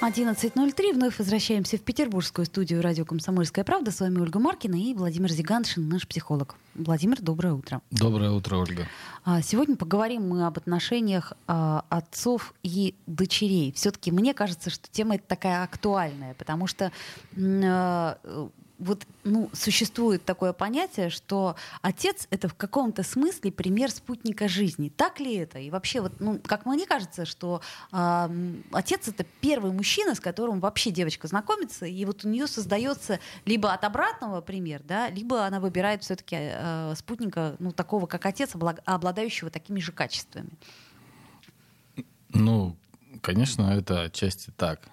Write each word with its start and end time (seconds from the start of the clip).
11.03. 0.00 0.94
Вновь 0.94 1.18
возвращаемся 1.18 1.76
в 1.76 1.80
петербургскую 1.80 2.46
студию 2.46 2.82
радио 2.82 3.04
«Комсомольская 3.04 3.64
правда». 3.64 3.90
С 3.90 3.98
вами 3.98 4.20
Ольга 4.20 4.38
Маркина 4.38 4.76
и 4.76 4.94
Владимир 4.94 5.30
Зиганшин, 5.30 5.88
наш 5.88 6.06
психолог. 6.06 6.54
Владимир, 6.76 7.20
доброе 7.20 7.54
утро. 7.54 7.82
Доброе 7.90 8.30
утро, 8.30 8.58
Ольга. 8.58 8.86
А, 9.24 9.42
сегодня 9.42 9.74
поговорим 9.74 10.28
мы 10.28 10.46
об 10.46 10.56
отношениях 10.56 11.32
а, 11.48 11.84
отцов 11.88 12.54
и 12.62 12.94
дочерей. 13.08 13.72
Все-таки 13.72 14.12
мне 14.12 14.34
кажется, 14.34 14.70
что 14.70 14.88
тема 14.88 15.16
эта 15.16 15.26
такая 15.26 15.64
актуальная, 15.64 16.34
потому 16.34 16.68
что 16.68 16.92
а, 17.36 18.18
вот 18.78 19.06
ну, 19.24 19.50
существует 19.52 20.24
такое 20.24 20.52
понятие, 20.52 21.10
что 21.10 21.56
отец— 21.82 22.26
это 22.30 22.48
в 22.48 22.54
каком-то 22.54 23.02
смысле 23.02 23.50
пример 23.50 23.90
спутника 23.90 24.48
жизни. 24.48 24.88
Так 24.88 25.20
ли 25.20 25.34
это? 25.34 25.58
И 25.58 25.70
вообще, 25.70 26.00
вот, 26.00 26.12
ну, 26.20 26.40
как 26.44 26.64
мне 26.64 26.86
кажется, 26.86 27.24
что 27.24 27.60
э, 27.92 28.28
отец— 28.72 29.08
это 29.08 29.24
первый 29.40 29.72
мужчина, 29.72 30.14
с 30.14 30.20
которым 30.20 30.60
вообще 30.60 30.90
девочка 30.90 31.26
знакомится, 31.26 31.86
и 31.86 32.04
вот 32.04 32.24
у 32.24 32.28
нее 32.28 32.46
создается 32.46 33.18
либо 33.44 33.72
от 33.72 33.84
обратного 33.84 34.40
пример, 34.40 34.82
да, 34.84 35.10
либо 35.10 35.44
она 35.44 35.60
выбирает 35.60 36.04
все-таки 36.04 36.36
э, 36.38 36.94
спутника, 36.96 37.56
ну, 37.58 37.72
такого, 37.72 38.06
как 38.06 38.26
отец, 38.26 38.54
обладающего 38.54 39.50
такими 39.50 39.80
же 39.80 39.92
качествами. 39.92 40.50
Ну, 42.30 42.76
конечно, 43.22 43.62
это 43.76 44.02
отчасти 44.02 44.52
так. 44.56 44.88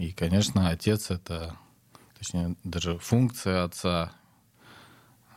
И, 0.00 0.12
конечно, 0.12 0.70
отец— 0.70 1.10
это, 1.10 1.54
точнее, 2.18 2.56
даже 2.64 2.98
функция 2.98 3.64
отца, 3.64 4.10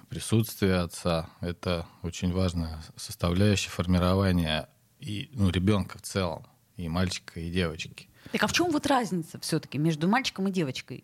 присутствие 0.08 0.78
отца— 0.78 1.30
это 1.42 1.86
очень 2.02 2.32
важная 2.32 2.82
составляющая 2.96 3.72
формирования 3.72 4.70
и, 5.02 5.30
ну, 5.34 5.50
ребенка 5.50 5.98
в 5.98 6.04
целом, 6.04 6.48
и 6.78 6.88
мальчика, 6.88 7.42
и 7.42 7.52
девочки. 7.52 8.08
Так 8.32 8.42
а 8.42 8.48
в 8.48 8.54
чем 8.54 8.72
вот 8.72 8.88
разница 8.88 9.38
все-таки 9.42 9.78
между 9.78 10.08
мальчиком 10.08 10.48
и 10.48 10.52
девочкой? 10.52 11.04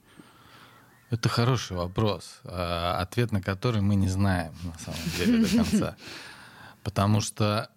Это 1.09 1.27
хороший 1.27 1.75
вопрос, 1.75 2.39
а, 2.45 3.02
ответ 3.02 3.33
на 3.33 3.41
который 3.41 3.81
мы 3.81 3.95
не 3.95 4.07
знаем, 4.07 4.53
на 4.63 4.80
самом 4.80 5.17
деле, 5.17 5.45
до 5.45 5.57
конца. 5.57 5.97
Потому 6.83 7.19
что 7.19 7.69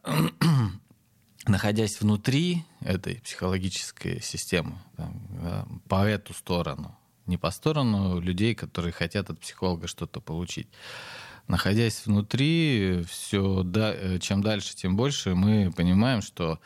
находясь 1.46 2.00
внутри 2.00 2.64
этой 2.80 3.16
психологической 3.16 4.20
системы, 4.20 4.78
да, 4.96 5.66
по 5.88 6.04
эту 6.04 6.34
сторону, 6.34 6.96
не 7.26 7.36
по 7.36 7.50
сторону 7.50 8.20
людей, 8.20 8.54
которые 8.54 8.92
хотят 8.92 9.30
от 9.30 9.40
психолога 9.40 9.86
что-то 9.86 10.20
получить. 10.20 10.68
Находясь 11.48 12.06
внутри, 12.06 13.04
все, 13.08 13.62
да, 13.64 14.18
чем 14.20 14.42
дальше, 14.42 14.76
тем 14.76 14.96
больше 14.96 15.34
мы 15.34 15.72
понимаем, 15.72 16.22
что 16.22 16.60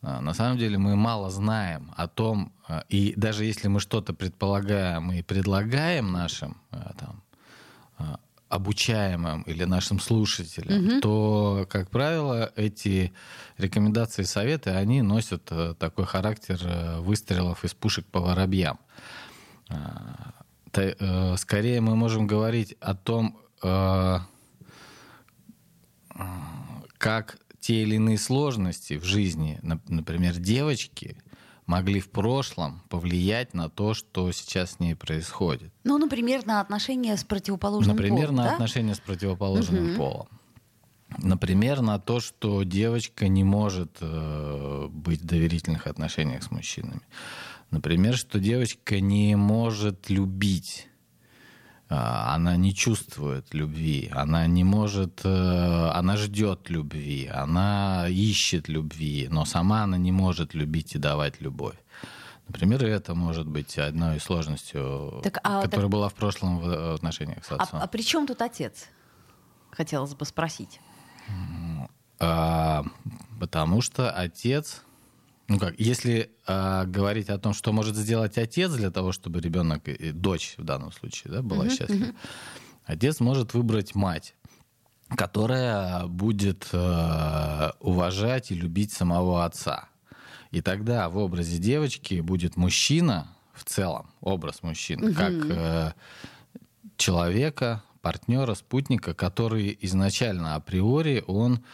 а, 0.00 0.20
на 0.20 0.32
самом 0.32 0.58
деле 0.58 0.78
мы 0.78 0.96
мало 0.96 1.30
знаем 1.30 1.92
о 1.96 2.08
том, 2.08 2.52
и 2.88 3.12
даже 3.16 3.44
если 3.44 3.68
мы 3.68 3.80
что-то 3.80 4.14
предполагаем 4.14 5.12
и 5.12 5.22
предлагаем 5.22 6.10
нашим 6.12 6.56
там, 6.70 7.22
обучаемым 8.54 9.42
или 9.42 9.64
нашим 9.64 9.98
слушателям, 9.98 10.86
угу. 10.86 11.00
то, 11.00 11.66
как 11.68 11.90
правило, 11.90 12.52
эти 12.54 13.12
рекомендации 13.58 14.22
и 14.22 14.26
советы, 14.26 14.70
они 14.70 15.02
носят 15.02 15.48
э, 15.50 15.74
такой 15.76 16.04
характер 16.04 16.60
э, 16.62 17.00
выстрелов 17.00 17.64
из 17.64 17.74
пушек 17.74 18.06
по 18.06 18.20
воробьям. 18.20 18.78
Э, 20.76 21.36
скорее 21.36 21.80
мы 21.80 21.96
можем 21.96 22.26
говорить 22.26 22.76
о 22.80 22.94
том, 22.94 23.38
как 26.98 27.38
те 27.60 27.82
или 27.82 27.94
иные 27.94 28.18
сложности 28.18 28.98
в 28.98 29.04
жизни, 29.04 29.58
например, 29.62 30.36
девочки, 30.36 31.16
могли 31.66 32.00
в 32.00 32.10
прошлом 32.10 32.82
повлиять 32.88 33.54
на 33.54 33.68
то, 33.68 33.94
что 33.94 34.30
сейчас 34.32 34.72
с 34.72 34.80
ней 34.80 34.94
происходит. 34.94 35.72
Ну, 35.84 35.98
например, 35.98 36.46
на 36.46 36.60
отношения 36.60 37.16
с 37.16 37.24
противоположным 37.24 37.96
например, 37.96 38.28
полом. 38.28 38.36
Например, 38.36 38.44
на 38.44 38.50
да? 38.50 38.54
отношения 38.54 38.94
с 38.94 39.00
противоположным 39.00 39.90
угу. 39.90 39.96
полом. 39.96 40.28
Например, 41.18 41.80
на 41.80 41.98
то, 41.98 42.20
что 42.20 42.62
девочка 42.64 43.28
не 43.28 43.44
может 43.44 43.98
э, 44.00 44.88
быть 44.90 45.20
в 45.20 45.24
доверительных 45.24 45.86
отношениях 45.86 46.42
с 46.42 46.50
мужчинами. 46.50 47.02
Например, 47.70 48.16
что 48.16 48.40
девочка 48.40 49.00
не 49.00 49.36
может 49.36 50.10
любить 50.10 50.88
она 51.94 52.56
не 52.56 52.74
чувствует 52.74 53.54
любви, 53.54 54.10
она 54.14 54.46
не 54.46 54.64
может, 54.64 55.20
э, 55.24 55.90
она 55.92 56.16
ждет 56.16 56.70
любви, 56.70 57.26
она 57.26 58.06
ищет 58.08 58.68
любви, 58.68 59.28
но 59.30 59.44
сама 59.44 59.82
она 59.84 59.98
не 59.98 60.12
может 60.12 60.54
любить 60.54 60.94
и 60.94 60.98
давать 60.98 61.40
любовь. 61.40 61.76
Например, 62.48 62.84
это 62.84 63.14
может 63.14 63.46
быть 63.46 63.78
одной 63.78 64.16
из 64.16 64.22
сложностей, 64.22 65.22
так, 65.22 65.38
а, 65.42 65.62
которая 65.62 65.86
так... 65.86 65.90
была 65.90 66.08
в 66.08 66.14
прошлом 66.14 66.58
в 66.58 66.94
отношениях 66.94 67.44
с 67.44 67.52
а, 67.52 67.56
отцом. 67.56 67.80
А, 67.80 67.84
а 67.84 67.86
при 67.86 68.02
чем 68.02 68.26
тут 68.26 68.42
отец? 68.42 68.88
Хотелось 69.70 70.14
бы 70.14 70.24
спросить. 70.26 70.80
А, 72.20 72.84
потому 73.40 73.80
что 73.80 74.10
отец 74.10 74.82
ну 75.48 75.58
как, 75.58 75.78
если 75.78 76.30
э, 76.46 76.84
говорить 76.86 77.28
о 77.28 77.38
том, 77.38 77.52
что 77.52 77.72
может 77.72 77.96
сделать 77.96 78.38
отец 78.38 78.72
для 78.72 78.90
того, 78.90 79.12
чтобы 79.12 79.40
ребенок, 79.40 79.82
дочь 80.14 80.54
в 80.56 80.64
данном 80.64 80.90
случае, 80.92 81.34
да, 81.34 81.42
была 81.42 81.66
uh-huh, 81.66 81.76
счастлива, 81.76 82.04
uh-huh. 82.04 82.16
отец 82.84 83.20
может 83.20 83.52
выбрать 83.52 83.94
мать, 83.94 84.34
которая 85.08 86.06
будет 86.06 86.68
э, 86.72 87.70
уважать 87.80 88.50
и 88.50 88.54
любить 88.54 88.92
самого 88.92 89.44
отца. 89.44 89.88
И 90.50 90.62
тогда 90.62 91.08
в 91.10 91.18
образе 91.18 91.58
девочки 91.58 92.20
будет 92.20 92.56
мужчина 92.56 93.28
в 93.52 93.64
целом, 93.64 94.10
образ 94.20 94.62
мужчины, 94.62 95.10
uh-huh. 95.10 95.14
как 95.14 95.56
э, 95.58 95.92
человека, 96.96 97.82
партнера, 98.00 98.54
спутника, 98.54 99.14
который 99.14 99.76
изначально 99.82 100.54
априори 100.54 101.22
он 101.26 101.64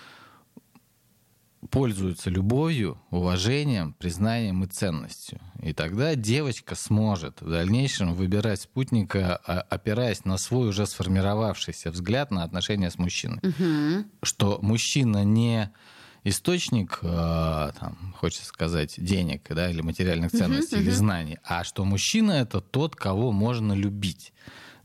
пользуются 1.69 2.31
любовью, 2.31 3.01
уважением, 3.11 3.93
признанием 3.93 4.65
и 4.65 4.67
ценностью. 4.67 5.41
И 5.63 5.73
тогда 5.75 6.15
девочка 6.15 6.75
сможет 6.75 7.43
в 7.43 7.51
дальнейшем 7.51 8.15
выбирать 8.15 8.63
спутника, 8.63 9.41
а, 9.47 9.61
опираясь 9.61 10.25
на 10.25 10.39
свой 10.39 10.69
уже 10.69 10.87
сформировавшийся 10.87 11.91
взгляд 11.91 12.31
на 12.31 12.45
отношения 12.45 12.91
с 12.91 12.99
мужчиной. 12.99 13.41
Угу. 13.43 14.07
Что 14.23 14.59
мужчина 14.63 15.23
не 15.23 15.71
источник, 16.25 17.01
а, 17.03 17.73
там, 17.79 18.15
хочется 18.17 18.47
сказать, 18.47 18.95
денег 18.97 19.47
да, 19.51 19.71
или 19.71 19.83
материальных 19.83 20.33
ценностей, 20.33 20.77
угу, 20.77 20.83
или 20.83 20.91
угу. 20.91 20.97
знаний, 20.97 21.39
а 21.45 21.63
что 21.63 21.85
мужчина 21.85 22.33
это 22.33 22.61
тот, 22.61 22.97
кого 22.97 23.33
можно 23.33 23.75
любить. 23.75 24.33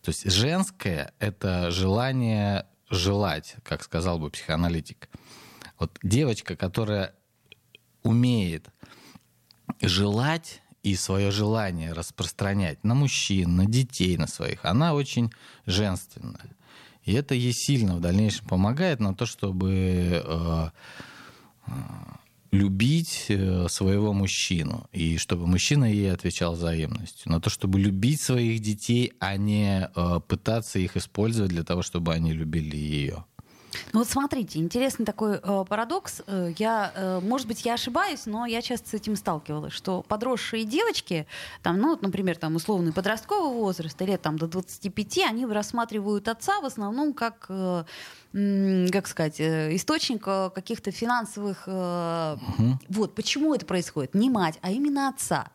То 0.02 0.10
есть 0.10 0.30
женское 0.30 1.14
это 1.20 1.72
желание 1.72 2.68
желать, 2.90 3.56
как 3.64 3.82
сказал 3.82 4.20
бы 4.20 4.30
психоаналитик. 4.30 5.10
Вот 5.80 6.00
девочка, 6.04 6.56
которая 6.56 7.14
умеет 8.04 8.70
желать 9.82 10.62
и 10.84 10.96
свое 10.96 11.32
желание 11.32 11.94
распространять 11.94 12.84
на 12.84 12.94
мужчин, 12.94 13.56
на 13.56 13.66
детей, 13.66 14.18
на 14.18 14.28
своих, 14.28 14.64
она 14.64 14.94
очень 14.94 15.32
женственная. 15.66 16.56
И 17.04 17.14
это 17.14 17.36
ей 17.36 17.54
сильно 17.54 17.96
в 17.96 18.02
дальнейшем 18.02 18.48
помогает 18.48 19.00
на 19.00 19.16
то, 19.16 19.26
чтобы 19.26 19.72
э, 20.24 20.70
э, 21.68 21.72
любить 22.52 23.26
э, 23.30 23.68
своего 23.70 24.14
мужчину, 24.14 24.88
и 24.92 25.18
чтобы 25.18 25.46
мужчина 25.48 25.86
ей 25.86 26.12
отвечал 26.12 26.54
взаимностью, 26.54 27.32
на 27.32 27.40
то, 27.40 27.50
чтобы 27.50 27.80
любить 27.80 28.22
своих 28.22 28.60
детей, 28.60 29.14
а 29.20 29.38
не 29.38 29.90
э, 29.96 30.20
пытаться 30.28 30.80
их 30.80 30.98
использовать 30.98 31.52
для 31.52 31.64
того, 31.64 31.82
чтобы 31.82 32.14
они 32.14 32.34
любили 32.34 32.78
ее. 32.78 33.26
Ну 33.94 34.00
вот 34.00 34.10
смотрите, 34.10 34.60
интересный 34.60 35.06
такой 35.06 35.40
э, 35.42 35.66
парадокс. 35.68 36.22
Э, 36.28 36.54
я, 36.58 36.92
э, 36.96 37.20
может 37.22 37.48
быть, 37.48 37.66
я 37.66 37.76
ошибаюсь, 37.76 38.26
но 38.26 38.46
я 38.46 38.62
часто 38.62 38.90
с 38.90 38.94
этим 38.94 39.16
сталкивалась, 39.16 39.74
что 39.74 40.02
подросшие 40.04 40.66
девочки, 40.66 41.28
там, 41.64 41.78
ну, 41.80 41.90
вот, 41.90 42.02
например, 42.02 42.38
там 42.38 42.56
условный 42.56 42.94
подростковый 42.94 43.54
возраст, 43.54 44.00
лет 44.02 44.22
там 44.22 44.38
до 44.38 44.48
25, 44.48 45.18
они 45.30 45.46
рассматривают 45.46 46.28
отца 46.28 46.60
в 46.62 46.66
основном 46.66 47.14
как 47.14 47.46
э, 47.50 47.84
как 48.32 49.08
сказать, 49.08 49.40
э, 49.40 49.76
источник 49.76 50.24
э, 50.28 50.50
каких-то 50.54 50.92
финансовых... 50.92 51.68
Угу. 51.68 52.80
Вот 52.90 53.16
почему 53.16 53.54
это 53.56 53.66
происходит? 53.66 54.14
Не 54.14 54.30
мать, 54.30 54.60
а 54.62 54.72
именно 54.72 55.08
отца. 55.08 55.48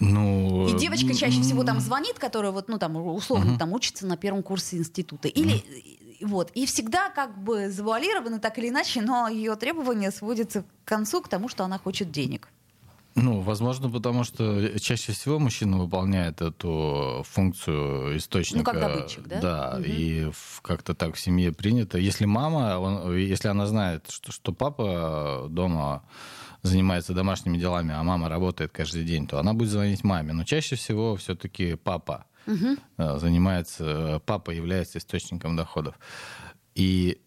Ну, 0.00 0.66
и 0.66 0.78
девочка 0.78 1.14
чаще 1.14 1.42
всего 1.42 1.62
там 1.62 1.78
звонит, 1.78 2.18
которая 2.18 2.52
вот, 2.52 2.68
ну, 2.68 2.78
там, 2.78 2.96
условно, 2.96 3.52
uh-huh. 3.52 3.58
там 3.58 3.74
учится 3.74 4.06
на 4.06 4.16
первом 4.16 4.42
курсе 4.42 4.78
института. 4.78 5.28
Или, 5.28 5.56
uh-huh 5.56 6.00
вот. 6.20 6.50
И 6.52 6.66
всегда 6.66 7.10
как 7.10 7.36
бы 7.42 7.70
завуалированы 7.70 8.40
так 8.40 8.58
или 8.58 8.68
иначе, 8.68 9.00
но 9.02 9.28
ее 9.28 9.56
требования 9.56 10.10
сводятся 10.10 10.62
к 10.62 10.88
концу, 10.88 11.20
к 11.22 11.28
тому, 11.28 11.48
что 11.48 11.64
она 11.64 11.78
хочет 11.78 12.10
денег. 12.10 12.48
Ну, 13.16 13.40
возможно, 13.40 13.90
потому 13.90 14.24
что 14.24 14.78
чаще 14.78 15.12
всего 15.12 15.38
мужчина 15.38 15.78
выполняет 15.78 16.40
эту 16.40 17.24
функцию 17.28 18.16
источника. 18.16 18.72
Ну, 18.72 18.80
как 18.80 18.80
добытчик, 18.80 19.26
да? 19.26 19.40
Да, 19.40 19.76
угу. 19.76 19.84
и 19.84 20.30
как-то 20.62 20.94
так 20.94 21.16
в 21.16 21.20
семье 21.20 21.52
принято. 21.52 21.98
Если 21.98 22.24
мама, 22.24 22.78
он, 22.78 23.16
если 23.16 23.48
она 23.48 23.66
знает, 23.66 24.06
что, 24.10 24.30
что 24.30 24.52
папа 24.52 25.46
дома 25.50 26.04
занимается 26.62 27.12
домашними 27.12 27.58
делами, 27.58 27.94
а 27.94 28.02
мама 28.02 28.28
работает 28.28 28.70
каждый 28.70 29.04
день, 29.04 29.26
то 29.26 29.38
она 29.40 29.54
будет 29.54 29.70
звонить 29.70 30.04
маме. 30.04 30.32
Но 30.32 30.44
чаще 30.44 30.76
всего 30.76 31.16
все-таки 31.16 31.74
папа 31.74 32.26
угу. 32.50 33.18
занимается, 33.18 34.20
папа 34.26 34.50
является 34.50 34.98
источником 34.98 35.56
доходов. 35.56 35.98
И 36.74 37.20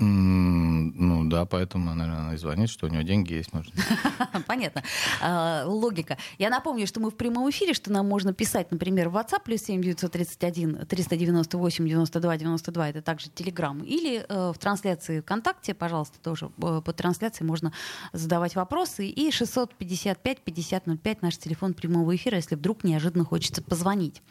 ну 0.00 1.28
да, 1.28 1.44
поэтому, 1.44 1.94
наверное, 1.94 2.36
звонит, 2.36 2.70
что 2.70 2.86
у 2.86 2.88
него 2.88 3.02
деньги 3.02 3.32
есть, 3.34 3.52
может. 3.52 3.72
Понятно. 4.46 4.82
А, 5.20 5.64
логика. 5.66 6.16
Я 6.38 6.50
напомню, 6.50 6.86
что 6.86 7.00
мы 7.00 7.10
в 7.10 7.16
прямом 7.16 7.50
эфире, 7.50 7.74
что 7.74 7.90
нам 7.90 8.08
можно 8.08 8.32
писать, 8.32 8.70
например, 8.70 9.08
в 9.08 9.16
WhatsApp 9.16 9.42
плюс 9.44 9.62
7 9.62 9.82
931 9.82 10.86
398 10.86 11.88
92 11.88 12.36
92, 12.36 12.88
это 12.90 13.02
также 13.02 13.26
Telegram, 13.28 13.84
или 13.84 14.24
э, 14.28 14.52
в 14.54 14.58
трансляции 14.58 15.20
ВКонтакте, 15.20 15.74
пожалуйста, 15.74 16.18
тоже 16.20 16.50
э, 16.62 16.80
по 16.84 16.92
трансляции 16.92 17.44
можно 17.44 17.72
задавать 18.12 18.54
вопросы, 18.54 19.08
и 19.08 19.30
655 19.32 20.40
50 20.40 20.84
05 21.02 21.22
наш 21.22 21.38
телефон 21.38 21.74
прямого 21.74 22.14
эфира, 22.14 22.36
если 22.36 22.54
вдруг 22.54 22.84
неожиданно 22.84 23.24
хочется 23.24 23.62
позвонить. 23.62 24.22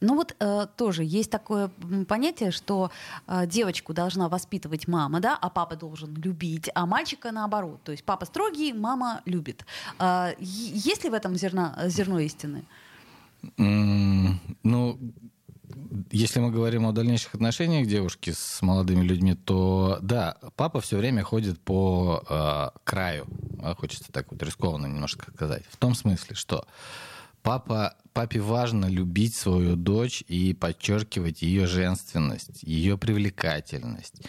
Ну 0.00 0.14
вот 0.14 0.36
э, 0.38 0.66
тоже 0.76 1.04
есть 1.04 1.30
такое 1.30 1.70
понятие, 2.06 2.50
что 2.50 2.90
девочку 3.46 3.94
должна 3.94 4.28
воспитывать 4.28 4.86
мама, 4.88 5.05
мама, 5.06 5.20
да, 5.20 5.38
а 5.40 5.50
папа 5.50 5.76
должен 5.76 6.14
любить, 6.14 6.68
а 6.74 6.86
мальчика 6.86 7.32
наоборот. 7.32 7.80
То 7.84 7.92
есть 7.92 8.04
папа 8.04 8.26
строгий, 8.26 8.72
мама 8.72 9.20
любит. 9.24 9.64
А, 9.98 10.32
есть 10.40 11.04
ли 11.04 11.10
в 11.10 11.14
этом 11.14 11.36
зерна, 11.36 11.74
зерно 11.88 12.18
истины? 12.18 12.64
ну, 13.58 14.98
если 16.10 16.40
мы 16.40 16.50
говорим 16.50 16.86
о 16.86 16.92
дальнейших 16.92 17.34
отношениях 17.34 17.86
девушки 17.86 18.32
с 18.32 18.60
молодыми 18.62 19.04
людьми, 19.04 19.34
то 19.34 19.98
да, 20.02 20.36
папа 20.56 20.80
все 20.80 20.96
время 20.96 21.22
ходит 21.22 21.60
по 21.60 22.24
э, 22.28 22.78
краю. 22.82 23.26
А, 23.62 23.76
хочется 23.76 24.10
так 24.10 24.32
вот 24.32 24.42
рискованно 24.42 24.86
немножко 24.86 25.30
сказать. 25.32 25.62
В 25.70 25.76
том 25.76 25.94
смысле, 25.94 26.34
что 26.34 26.66
папа, 27.46 27.96
папе 28.12 28.40
важно 28.40 28.86
любить 28.86 29.34
свою 29.34 29.76
дочь 29.76 30.22
и 30.28 30.52
подчеркивать 30.52 31.42
ее 31.42 31.66
женственность, 31.66 32.62
ее 32.62 32.98
привлекательность 32.98 34.22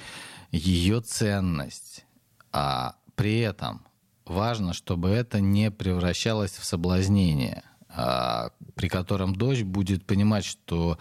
ее 0.51 1.01
ценность. 1.01 2.05
А 2.51 2.95
при 3.15 3.39
этом 3.39 3.85
важно, 4.25 4.73
чтобы 4.73 5.09
это 5.09 5.39
не 5.39 5.71
превращалось 5.71 6.51
в 6.51 6.65
соблазнение, 6.65 7.63
а, 7.89 8.51
при 8.75 8.87
котором 8.87 9.35
дочь 9.35 9.63
будет 9.63 10.05
понимать, 10.05 10.45
что 10.45 10.97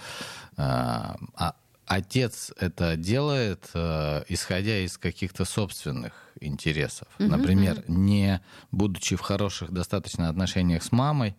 а, 0.57 1.17
а, 1.35 1.55
отец 1.87 2.53
это 2.59 2.97
делает, 2.97 3.71
а, 3.75 4.25
исходя 4.29 4.79
из 4.79 4.99
каких-то 4.99 5.45
собственных 5.45 6.13
интересов. 6.41 7.09
Например, 7.19 7.83
не 7.89 8.43
будучи 8.71 9.17
в 9.17 9.21
хороших 9.21 9.71
достаточно 9.71 10.29
отношениях 10.29 10.83
с 10.83 10.93
мамой, 10.93 11.37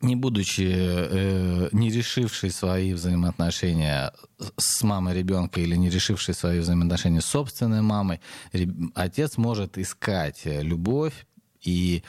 не 0.00 0.16
будучи, 0.16 0.68
э, 0.72 1.68
не 1.72 1.90
решивший 1.90 2.50
свои 2.50 2.92
взаимоотношения 2.94 4.12
с 4.56 4.82
мамой 4.82 5.14
ребенка 5.14 5.60
или 5.60 5.76
не 5.76 5.90
решивший 5.90 6.34
свои 6.34 6.60
взаимоотношения 6.60 7.20
с 7.20 7.26
собственной 7.26 7.82
мамой, 7.82 8.20
отец 8.94 9.36
может 9.36 9.78
искать 9.78 10.42
любовь 10.44 11.26
и 11.62 12.02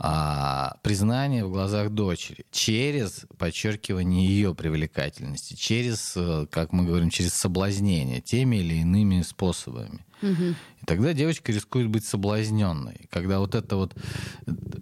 а, 0.00 0.76
признание 0.82 1.44
в 1.44 1.50
глазах 1.50 1.90
дочери 1.90 2.46
через 2.52 3.26
подчеркивание 3.36 4.26
ее 4.26 4.54
привлекательности, 4.54 5.54
через, 5.54 6.14
э, 6.16 6.46
как 6.50 6.72
мы 6.72 6.84
говорим, 6.84 7.10
через 7.10 7.34
соблазнение 7.34 8.20
теми 8.20 8.56
или 8.56 8.74
иными 8.74 9.22
способами. 9.22 10.04
Угу. 10.22 10.54
И 10.82 10.86
тогда 10.86 11.12
девочка 11.14 11.52
рискует 11.52 11.88
быть 11.88 12.04
соблазненной. 12.04 13.08
Когда 13.10 13.40
вот 13.40 13.56
эта 13.56 13.74
вот 13.74 13.96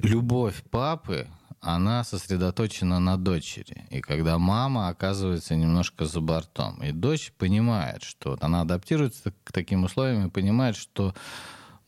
любовь 0.02 0.62
папы, 0.70 1.28
она 1.66 2.04
сосредоточена 2.04 3.00
на 3.00 3.16
дочери. 3.16 3.86
И 3.90 4.00
когда 4.00 4.38
мама 4.38 4.88
оказывается 4.88 5.56
немножко 5.56 6.04
за 6.04 6.20
бортом, 6.20 6.80
и 6.82 6.92
дочь 6.92 7.32
понимает, 7.36 8.04
что 8.04 8.38
она 8.40 8.60
адаптируется 8.60 9.32
к 9.42 9.52
таким 9.52 9.82
условиям 9.82 10.26
и 10.26 10.30
понимает, 10.30 10.76
что 10.76 11.12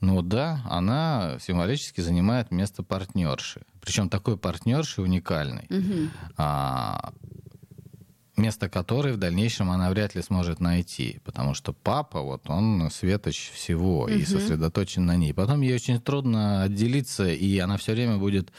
ну 0.00 0.20
да, 0.22 0.62
она 0.68 1.38
символически 1.40 2.00
занимает 2.00 2.50
место 2.50 2.82
партнерши. 2.82 3.62
Причем 3.80 4.08
такой 4.08 4.36
партнерши 4.36 5.00
уникальной. 5.00 5.66
Угу. 5.70 6.08
А, 6.36 7.12
место 8.36 8.68
которой 8.68 9.12
в 9.12 9.16
дальнейшем 9.16 9.70
она 9.70 9.90
вряд 9.90 10.14
ли 10.14 10.22
сможет 10.22 10.60
найти, 10.60 11.20
потому 11.24 11.54
что 11.54 11.72
папа, 11.72 12.20
вот 12.20 12.48
он 12.50 12.88
светоч 12.90 13.50
всего 13.52 14.02
угу. 14.02 14.10
и 14.10 14.24
сосредоточен 14.24 15.06
на 15.06 15.16
ней. 15.16 15.32
Потом 15.32 15.60
ей 15.60 15.74
очень 15.74 16.00
трудно 16.00 16.62
отделиться, 16.62 17.28
и 17.28 17.58
она 17.58 17.76
все 17.76 17.92
время 17.92 18.18
будет 18.18 18.52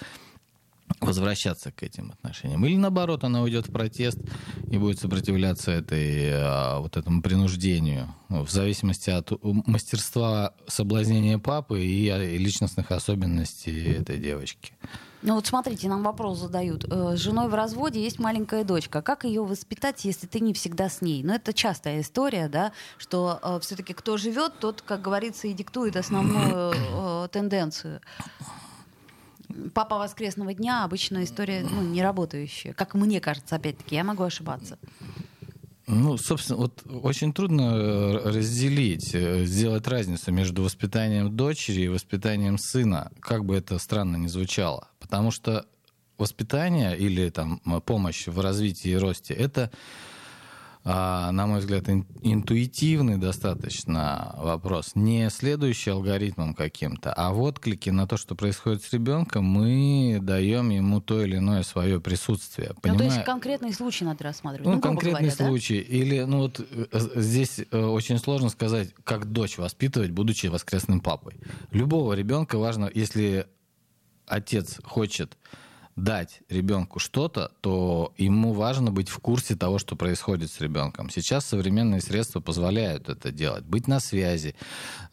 возвращаться 1.00 1.72
к 1.72 1.84
этим 1.84 2.12
отношениям. 2.12 2.66
Или 2.66 2.78
наоборот, 2.78 3.24
она 3.24 3.42
уйдет 3.42 3.68
в 3.68 3.72
протест 3.72 4.20
и 4.70 4.78
будет 4.78 5.00
сопротивляться 5.00 5.72
этой, 5.72 6.32
а, 6.34 6.80
вот 6.80 6.98
этому 6.98 7.22
принуждению, 7.22 8.14
в 8.30 8.50
зависимости 8.50 9.10
от 9.10 9.32
мастерства 9.42 10.54
соблазнения 10.68 11.38
папы 11.38 11.84
и 11.84 12.38
личностных 12.38 12.92
особенностей 12.92 13.94
этой 13.94 14.20
девочки. 14.20 14.74
Ну 15.22 15.36
вот 15.36 15.46
смотрите, 15.46 15.90
нам 15.90 16.04
вопрос 16.04 16.40
задают. 16.40 16.86
Э, 16.90 17.16
с 17.18 17.20
женой 17.20 17.50
в 17.50 17.54
разводе 17.54 18.02
есть 18.02 18.20
маленькая 18.20 18.64
дочка. 18.64 19.02
Как 19.02 19.26
ее 19.26 19.44
воспитать, 19.44 20.06
если 20.06 20.28
ты 20.28 20.40
не 20.40 20.54
всегда 20.54 20.88
с 20.88 21.02
ней? 21.02 21.24
Ну 21.24 21.34
это 21.34 21.52
частая 21.52 22.00
история, 22.02 22.48
да, 22.48 22.72
что 22.98 23.40
э, 23.44 23.60
все-таки 23.62 23.94
кто 23.94 24.16
живет, 24.16 24.60
тот, 24.60 24.82
как 24.82 25.02
говорится, 25.02 25.48
и 25.48 25.54
диктует 25.54 25.98
основную 25.98 26.74
э, 26.74 27.28
тенденцию 27.32 28.00
папа 29.74 29.98
воскресного 29.98 30.54
дня 30.54 30.84
обычно 30.84 31.24
история 31.24 31.66
ну, 31.70 31.82
не 31.82 32.02
работающая. 32.02 32.74
Как 32.74 32.94
мне 32.94 33.20
кажется, 33.20 33.56
опять-таки, 33.56 33.96
я 33.96 34.04
могу 34.04 34.24
ошибаться. 34.24 34.78
Ну, 35.92 36.18
собственно, 36.18 36.60
вот 36.60 36.84
очень 36.86 37.34
трудно 37.34 37.62
э, 37.74 38.30
разделить, 38.30 39.16
э, 39.16 39.44
сделать 39.46 39.88
разницу 39.88 40.32
между 40.32 40.62
воспитанием 40.62 41.36
дочери 41.36 41.82
и 41.82 41.88
воспитанием 41.88 42.60
сына, 42.60 43.12
как 43.20 43.44
бы 43.44 43.56
это 43.56 43.80
странно 43.80 44.18
ни 44.18 44.28
звучало. 44.28 44.88
Потому 45.00 45.32
что 45.32 45.66
воспитание 46.20 46.96
или 46.96 47.30
там 47.30 47.60
помощь 47.86 48.28
в 48.28 48.40
развитии 48.40 48.90
и 48.92 48.98
росте— 48.98 49.34
это 49.36 49.72
на 50.86 51.46
мой 51.46 51.60
взгляд, 51.60 51.90
интуитивный 52.22 53.18
достаточно 53.18 54.34
вопрос, 54.38 54.92
не 54.96 55.30
следующий 55.30 55.90
алгоритмам 55.90 56.54
каким-то, 56.54 57.14
а 57.14 57.32
в 57.34 57.42
отклике 57.42 57.92
на 57.92 58.08
то, 58.08 58.16
что 58.16 58.34
происходит 58.36 58.84
с 58.84 58.94
ребенком, 58.94 59.44
мы 59.44 60.20
даем 60.22 60.70
ему 60.70 61.02
то 61.02 61.22
или 61.22 61.38
иное 61.38 61.64
свое 61.64 62.00
присутствие. 62.00 62.74
Понимаю? 62.82 63.04
Ну, 63.04 63.10
то 63.10 63.16
есть 63.16 63.26
конкретный 63.26 63.74
случай 63.74 64.06
надо 64.06 64.24
рассматривать. 64.24 64.66
Ну, 64.66 64.76
ну 64.76 64.82
конкретный 64.82 65.30
говоря, 65.30 65.48
случай. 65.48 65.86
Да? 65.88 65.96
Или, 65.96 66.22
ну 66.22 66.38
вот 66.40 66.60
э, 66.60 66.86
здесь 67.16 67.60
э, 67.60 67.78
очень 67.78 68.18
сложно 68.18 68.50
сказать, 68.50 68.94
как 69.04 69.26
дочь 69.26 69.58
воспитывать, 69.58 70.12
будучи 70.12 70.48
воскресным 70.48 71.02
папой. 71.02 71.36
Любого 71.72 72.14
ребенка 72.14 72.58
важно, 72.58 72.90
если 72.94 73.48
отец 74.26 74.80
хочет 74.84 75.38
дать 76.04 76.42
ребенку 76.50 77.00
что-то, 77.00 77.52
то 77.62 78.14
ему 78.18 78.54
важно 78.54 78.92
быть 78.92 79.10
в 79.10 79.20
курсе 79.20 79.56
того, 79.56 79.80
что 79.80 79.96
происходит 79.96 80.52
с 80.52 80.62
ребенком. 80.62 81.10
Сейчас 81.10 81.46
современные 81.46 82.02
средства 82.02 82.40
позволяют 82.40 83.10
это 83.10 83.32
делать. 83.32 83.64
Быть 83.66 83.88
на 83.88 84.00
связи, 84.00 84.56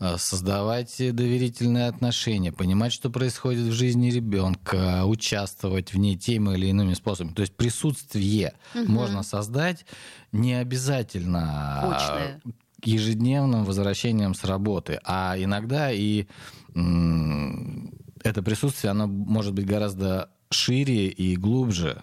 э, 0.01 0.17
создавать 0.19 0.97
доверительные 0.99 1.89
отношения, 1.89 2.53
понимать, 2.53 2.93
что 2.93 3.11
происходит 3.11 3.67
в 3.67 3.73
жизни 3.73 4.11
ребенка, 4.11 5.05
участвовать 5.05 5.93
в 5.93 5.99
ней 5.99 6.17
теми 6.17 6.55
или 6.55 6.67
иными 6.67 6.95
способами. 6.95 7.35
То 7.35 7.43
есть 7.43 7.55
присутствие 7.55 8.55
угу. 8.75 8.91
можно 8.91 9.23
создать 9.23 9.85
не 10.33 10.55
обязательно 10.55 11.97
Очное. 11.97 12.41
ежедневным 12.85 13.65
возвращением 13.65 14.35
с 14.35 14.45
работы, 14.45 15.01
а 15.05 15.37
иногда 15.39 15.91
и 15.91 16.27
это 18.23 18.43
присутствие, 18.43 18.91
оно 18.91 19.07
может 19.07 19.55
быть 19.55 19.67
гораздо 19.67 20.31
шире 20.51 21.09
и 21.09 21.37
глубже. 21.37 22.03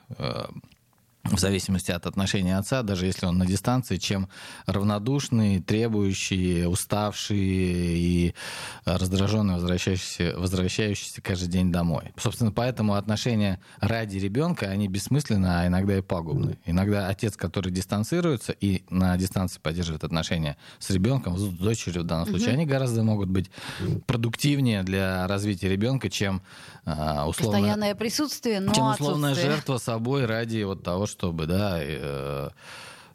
В 1.31 1.39
зависимости 1.39 1.89
от 1.89 2.05
отношения 2.05 2.57
отца, 2.57 2.83
даже 2.83 3.05
если 3.05 3.25
он 3.25 3.37
на 3.37 3.45
дистанции, 3.45 3.95
чем 3.95 4.27
равнодушный, 4.65 5.61
требующий, 5.61 6.65
уставший 6.65 7.37
и 7.37 8.35
раздраженный, 8.83 9.53
возвращающийся, 9.53 10.33
возвращающийся 10.37 11.21
каждый 11.21 11.47
день 11.47 11.71
домой. 11.71 12.11
Собственно, 12.17 12.51
поэтому 12.51 12.95
отношения 12.95 13.61
ради 13.79 14.17
ребенка, 14.17 14.65
они 14.65 14.89
бессмысленны, 14.89 15.47
а 15.47 15.67
иногда 15.67 15.97
и 15.97 16.01
пагубны. 16.01 16.57
Иногда 16.65 17.07
отец, 17.07 17.37
который 17.37 17.71
дистанцируется 17.71 18.51
и 18.51 18.83
на 18.89 19.15
дистанции 19.15 19.61
поддерживает 19.61 20.03
отношения 20.03 20.57
с 20.79 20.89
ребенком, 20.89 21.37
с 21.37 21.47
дочерью 21.47 22.03
в 22.03 22.05
данном 22.05 22.27
случае, 22.27 22.49
угу. 22.49 22.55
они 22.55 22.65
гораздо 22.65 23.01
могут 23.01 23.29
быть 23.29 23.49
продуктивнее 24.07 24.83
для 24.83 25.25
развития 25.27 25.69
ребенка, 25.69 26.09
чем 26.09 26.41
а, 26.83 27.25
условно... 27.29 27.59
Постоянное 27.59 27.95
присутствие, 27.95 28.59
но 28.59 28.73
чем 28.73 28.87
условная 28.87 29.35
жертва 29.35 29.77
собой 29.77 30.25
ради 30.25 30.63
вот 30.63 30.83
того, 30.83 31.07
чтобы, 31.13 31.45
да, 31.45 31.77
э, 31.79 32.49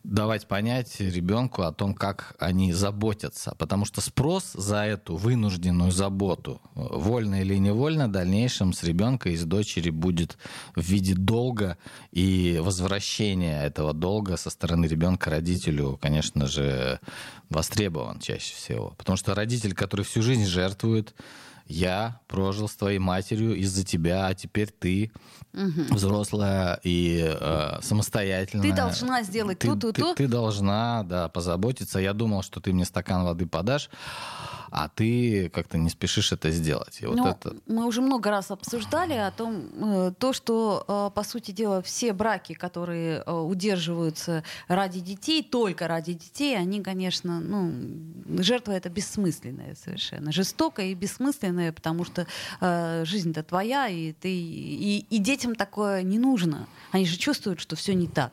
давать 0.04 0.46
понять 0.46 1.00
ребенку 1.00 1.62
о 1.62 1.72
том, 1.72 1.94
как 1.94 2.34
они 2.38 2.72
заботятся. 2.72 3.54
Потому 3.58 3.84
что 3.84 4.00
спрос 4.00 4.52
за 4.54 4.84
эту 4.84 5.16
вынужденную 5.16 5.90
заботу, 5.90 6.60
вольно 6.74 7.42
или 7.42 7.56
невольно, 7.56 8.08
в 8.08 8.12
дальнейшем 8.12 8.72
с 8.72 8.82
ребенка 8.82 9.30
и 9.30 9.36
с 9.36 9.44
дочери 9.44 9.90
будет 9.90 10.38
в 10.74 10.80
виде 10.80 11.14
долга 11.14 11.76
и 12.12 12.58
возвращения 12.62 13.62
этого 13.64 13.92
долга 13.92 14.36
со 14.36 14.50
стороны 14.50 14.86
ребенка 14.86 15.30
родителю, 15.30 15.98
конечно 16.00 16.46
же, 16.46 17.00
востребован 17.50 18.20
чаще 18.20 18.54
всего. 18.54 18.94
Потому 18.96 19.16
что 19.16 19.34
родитель, 19.34 19.74
который 19.74 20.04
всю 20.04 20.22
жизнь 20.22 20.46
жертвует, 20.46 21.14
я 21.68 22.20
прожил 22.26 22.68
с 22.68 22.74
твоей 22.74 22.98
матерью 22.98 23.54
из-за 23.56 23.84
тебя, 23.84 24.26
а 24.26 24.34
теперь 24.34 24.70
ты 24.70 25.12
угу. 25.52 25.94
взрослая 25.94 26.80
и 26.82 27.22
э, 27.24 27.78
самостоятельная. 27.82 28.70
Ты 28.70 28.72
должна 28.74 29.22
сделать 29.22 29.58
ты, 29.58 29.68
то, 29.68 29.76
то, 29.76 29.92
то. 29.92 30.14
Ты 30.14 30.28
должна, 30.28 31.02
да, 31.04 31.28
позаботиться. 31.28 31.98
Я 31.98 32.14
думал, 32.14 32.42
что 32.42 32.60
ты 32.60 32.72
мне 32.72 32.84
стакан 32.84 33.24
воды 33.24 33.46
подашь, 33.46 33.90
а 34.70 34.88
ты 34.88 35.48
как-то 35.50 35.78
не 35.78 35.88
спешишь 35.88 36.32
это 36.32 36.50
сделать. 36.50 36.98
И 37.00 37.06
вот 37.06 37.16
ну, 37.16 37.26
это... 37.28 37.56
Мы 37.66 37.86
уже 37.86 38.00
много 38.00 38.30
раз 38.30 38.50
обсуждали 38.50 39.14
о 39.14 39.30
том, 39.30 40.08
э, 40.08 40.12
то, 40.18 40.32
что, 40.32 40.84
э, 40.86 41.14
по 41.14 41.22
сути 41.22 41.50
дела, 41.50 41.82
все 41.82 42.12
браки, 42.12 42.52
которые 42.54 43.22
э, 43.24 43.32
удерживаются 43.32 44.44
ради 44.68 45.00
детей, 45.00 45.42
только 45.42 45.88
ради 45.88 46.12
детей, 46.12 46.56
они, 46.56 46.82
конечно, 46.82 47.40
ну, 47.40 47.72
жертва 48.42 48.72
это 48.72 48.88
бессмысленная 48.90 49.74
совершенно, 49.74 50.32
жестокая 50.32 50.86
и 50.86 50.94
бессмысленная, 50.94 51.57
потому 51.72 52.04
что 52.04 52.26
жизнь-то 52.60 53.42
твоя, 53.42 53.88
и, 53.88 54.12
ты, 54.12 54.30
и, 54.30 55.06
и 55.10 55.18
детям 55.18 55.54
такое 55.54 56.02
не 56.02 56.18
нужно. 56.18 56.66
Они 56.92 57.06
же 57.06 57.16
чувствуют, 57.16 57.60
что 57.60 57.76
все 57.76 57.94
не 57.94 58.08
так 58.08 58.32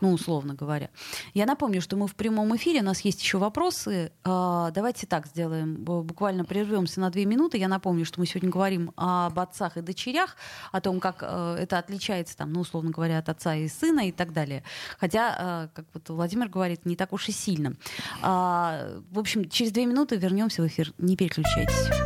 ну, 0.00 0.12
условно 0.12 0.54
говоря. 0.54 0.90
Я 1.34 1.46
напомню, 1.46 1.80
что 1.80 1.96
мы 1.96 2.06
в 2.06 2.14
прямом 2.14 2.54
эфире, 2.56 2.80
у 2.80 2.84
нас 2.84 3.00
есть 3.00 3.22
еще 3.22 3.38
вопросы. 3.38 4.12
А, 4.24 4.70
давайте 4.70 5.06
так 5.06 5.26
сделаем, 5.26 5.76
буквально 5.76 6.44
прервемся 6.44 7.00
на 7.00 7.10
две 7.10 7.24
минуты. 7.24 7.58
Я 7.58 7.68
напомню, 7.68 8.04
что 8.04 8.20
мы 8.20 8.26
сегодня 8.26 8.50
говорим 8.50 8.92
об 8.96 9.38
отцах 9.38 9.76
и 9.76 9.80
дочерях, 9.80 10.36
о 10.72 10.80
том, 10.80 11.00
как 11.00 11.18
э, 11.22 11.56
это 11.60 11.78
отличается, 11.78 12.36
там, 12.36 12.52
ну, 12.52 12.60
условно 12.60 12.90
говоря, 12.90 13.18
от 13.18 13.28
отца 13.28 13.54
и 13.54 13.68
сына 13.68 14.08
и 14.08 14.12
так 14.12 14.32
далее. 14.32 14.62
Хотя, 14.98 15.68
э, 15.72 15.74
как 15.74 15.86
вот 15.94 16.08
Владимир 16.08 16.48
говорит, 16.48 16.84
не 16.86 16.96
так 16.96 17.12
уж 17.12 17.28
и 17.28 17.32
сильно. 17.32 17.74
А, 18.22 19.00
в 19.10 19.18
общем, 19.18 19.48
через 19.48 19.72
две 19.72 19.86
минуты 19.86 20.16
вернемся 20.16 20.62
в 20.62 20.66
эфир. 20.66 20.92
Не 20.98 21.16
переключайтесь. 21.16 22.05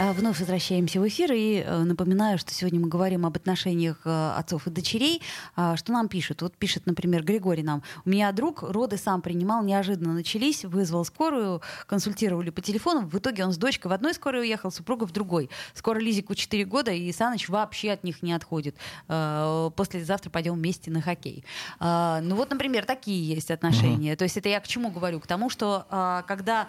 А, 0.00 0.12
вновь 0.12 0.38
возвращаемся 0.38 1.00
в 1.00 1.08
эфир 1.08 1.32
и 1.32 1.56
э, 1.56 1.82
напоминаю, 1.82 2.38
что 2.38 2.54
сегодня 2.54 2.78
мы 2.78 2.86
говорим 2.86 3.26
об 3.26 3.36
отношениях 3.36 4.00
э, 4.04 4.32
отцов 4.36 4.68
и 4.68 4.70
дочерей. 4.70 5.20
А, 5.56 5.76
что 5.76 5.92
нам 5.92 6.06
пишут? 6.06 6.40
Вот 6.40 6.56
пишет, 6.56 6.86
например, 6.86 7.24
Григорий 7.24 7.64
нам. 7.64 7.82
У 8.04 8.10
меня 8.10 8.30
друг 8.30 8.62
роды 8.62 8.96
сам 8.96 9.22
принимал, 9.22 9.64
неожиданно 9.64 10.12
начались, 10.12 10.64
вызвал 10.64 11.04
скорую, 11.04 11.62
консультировали 11.86 12.50
по 12.50 12.60
телефону. 12.60 13.08
В 13.08 13.18
итоге 13.18 13.44
он 13.44 13.52
с 13.52 13.56
дочкой 13.56 13.90
в 13.90 13.92
одной 13.92 14.14
скорой 14.14 14.42
уехал, 14.42 14.70
супруга 14.70 15.04
в 15.04 15.10
другой. 15.10 15.50
Скоро 15.74 15.98
Лизику 15.98 16.36
4 16.36 16.64
года, 16.64 16.92
и 16.92 17.10
Саныч 17.10 17.48
вообще 17.48 17.90
от 17.90 18.04
них 18.04 18.22
не 18.22 18.32
отходит. 18.32 18.76
А, 19.08 19.70
послезавтра 19.70 20.30
пойдем 20.30 20.54
вместе 20.54 20.92
на 20.92 21.00
хоккей. 21.00 21.44
Ну 21.80 22.36
вот, 22.36 22.50
например, 22.50 22.84
такие 22.84 23.34
есть 23.34 23.50
отношения. 23.50 24.12
Угу. 24.12 24.18
То 24.18 24.24
есть 24.24 24.36
это 24.36 24.48
я 24.48 24.60
к 24.60 24.68
чему 24.68 24.90
говорю? 24.90 25.18
К 25.18 25.26
тому, 25.26 25.50
что 25.50 25.86
когда 26.28 26.68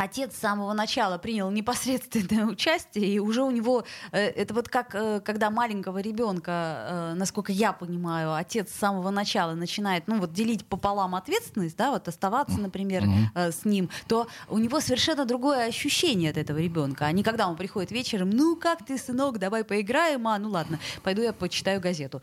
отец 0.00 0.34
с 0.34 0.38
самого 0.38 0.72
начала 0.72 1.18
принял 1.18 1.50
непосредственное 1.50 2.46
участие, 2.50 3.06
и 3.06 3.18
уже 3.18 3.42
у 3.42 3.50
него 3.50 3.84
э, 4.12 4.18
это 4.18 4.54
вот 4.54 4.68
как 4.68 4.94
э, 4.94 5.20
когда 5.20 5.50
маленького 5.50 5.98
ребенка, 5.98 7.12
э, 7.12 7.14
насколько 7.14 7.52
я 7.52 7.72
понимаю, 7.72 8.34
отец 8.34 8.70
с 8.70 8.78
самого 8.78 9.10
начала 9.10 9.52
начинает, 9.54 10.08
ну 10.08 10.18
вот 10.18 10.32
делить 10.32 10.64
пополам 10.64 11.14
ответственность, 11.14 11.76
да, 11.76 11.90
вот 11.90 12.08
оставаться, 12.08 12.58
например, 12.58 13.04
mm-hmm. 13.04 13.52
с 13.52 13.64
ним, 13.64 13.90
то 14.08 14.26
у 14.48 14.58
него 14.58 14.80
совершенно 14.80 15.26
другое 15.26 15.66
ощущение 15.66 16.30
от 16.30 16.38
этого 16.38 16.58
ребенка, 16.58 17.04
а 17.04 17.12
не 17.12 17.22
когда 17.22 17.46
он 17.46 17.56
приходит 17.56 17.90
вечером, 17.90 18.30
ну 18.30 18.56
как 18.56 18.84
ты, 18.86 18.96
сынок, 18.96 19.38
давай 19.38 19.64
поиграем, 19.64 20.26
а 20.28 20.38
ну 20.38 20.48
ладно, 20.48 20.78
пойду 21.02 21.22
я 21.22 21.32
почитаю 21.34 21.80
газету. 21.80 22.22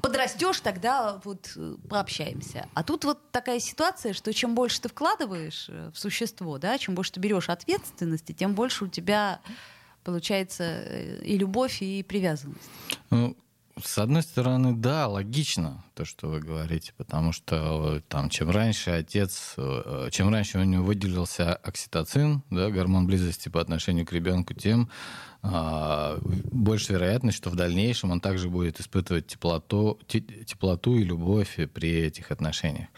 Подрастешь, 0.00 0.60
тогда 0.60 1.20
вот 1.24 1.56
пообщаемся. 1.88 2.68
А 2.74 2.84
тут 2.84 3.04
вот 3.04 3.18
такая 3.32 3.58
ситуация, 3.58 4.12
что 4.12 4.32
чем 4.32 4.54
больше 4.54 4.80
ты 4.80 4.88
вкладываешь 4.88 5.68
в 5.68 5.98
существо, 5.98 6.51
да, 6.58 6.78
чем 6.78 6.94
больше 6.94 7.12
ты 7.12 7.20
берешь 7.20 7.48
ответственности, 7.48 8.32
тем 8.32 8.54
больше 8.54 8.84
у 8.84 8.88
тебя 8.88 9.40
получается 10.04 10.64
э, 10.64 11.22
и 11.22 11.38
любовь, 11.38 11.82
и 11.82 12.02
привязанность. 12.02 12.70
Ну, 13.10 13.36
с 13.82 13.98
одной 13.98 14.22
стороны, 14.22 14.74
да, 14.74 15.08
логично 15.08 15.84
то, 15.94 16.04
что 16.04 16.28
вы 16.28 16.40
говорите, 16.40 16.92
потому 16.96 17.32
что 17.32 17.96
э, 17.96 18.00
там, 18.08 18.28
чем 18.28 18.50
раньше 18.50 18.90
отец, 18.90 19.54
э, 19.56 20.08
чем 20.10 20.28
раньше 20.30 20.58
у 20.58 20.64
него 20.64 20.84
выделился 20.84 21.54
окситоцин, 21.54 22.42
да, 22.50 22.70
гормон 22.70 23.06
близости 23.06 23.48
по 23.48 23.60
отношению 23.60 24.06
к 24.06 24.12
ребенку, 24.12 24.54
тем 24.54 24.90
а, 25.44 26.18
больше 26.22 26.92
вероятность, 26.92 27.36
что 27.36 27.50
в 27.50 27.56
дальнейшем 27.56 28.12
он 28.12 28.20
также 28.20 28.48
будет 28.48 28.78
испытывать 28.80 29.26
теплоту, 29.26 29.98
теплоту 30.06 30.96
и 30.96 31.02
любовь 31.02 31.58
при 31.74 31.90
этих 31.90 32.30
отношениях. 32.30 32.88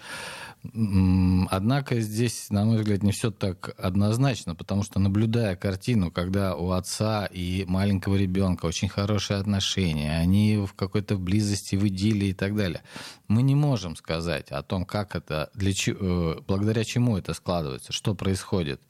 Однако 0.73 2.00
здесь, 2.00 2.49
на 2.49 2.64
мой 2.64 2.78
взгляд, 2.78 3.02
не 3.02 3.12
все 3.12 3.30
так 3.30 3.75
однозначно, 3.78 4.54
потому 4.54 4.83
что 4.83 4.99
наблюдая 4.99 5.56
картину, 5.56 6.11
когда 6.11 6.56
у 6.56 6.71
отца 6.71 7.26
и 7.26 7.64
маленького 7.66 8.16
ребенка 8.16 8.64
очень 8.64 8.88
хорошие 8.88 9.38
отношения, 9.38 10.18
они 10.18 10.56
в 10.56 10.73
какой-то 10.73 11.18
близости, 11.18 11.76
в 11.76 11.87
идиллии 11.88 12.28
и 12.28 12.35
так 12.35 12.56
далее, 12.56 12.83
мы 13.28 13.42
не 13.42 13.54
можем 13.54 13.94
сказать 13.94 14.50
о 14.50 14.62
том, 14.62 14.87
как 14.87 15.14
это, 15.14 15.50
для, 15.54 15.73
э, 15.73 16.37
благодаря 16.47 16.85
чему 16.85 17.18
это 17.18 17.35
складывается, 17.35 17.92
что 17.92 18.14
происходит 18.14 18.80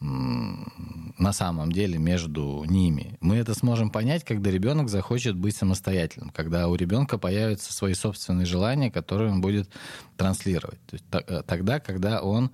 на 0.00 1.32
самом 1.32 1.72
деле 1.72 1.98
между 1.98 2.64
ними. 2.64 3.16
Мы 3.20 3.36
это 3.36 3.54
сможем 3.54 3.90
понять, 3.90 4.24
когда 4.24 4.50
ребенок 4.50 4.88
захочет 4.88 5.36
быть 5.36 5.56
самостоятельным, 5.56 6.30
когда 6.30 6.68
у 6.68 6.74
ребенка 6.76 7.18
появятся 7.18 7.72
свои 7.72 7.94
собственные 7.94 8.46
желания, 8.46 8.90
которые 8.90 9.32
он 9.32 9.40
будет 9.40 9.68
транслировать. 10.16 10.80
То 10.86 10.94
есть, 10.94 11.04
э, 11.10 11.42
тогда, 11.46 11.80
когда 11.80 12.22
он 12.22 12.50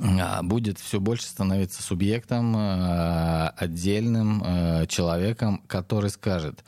а, 0.00 0.42
будет 0.42 0.78
все 0.78 1.00
больше 1.00 1.24
становиться 1.24 1.82
субъектом, 1.82 2.56
э, 2.56 3.48
отдельным 3.56 4.42
э, 4.44 4.86
человеком, 4.86 5.62
который 5.66 6.10
скажет, 6.10 6.64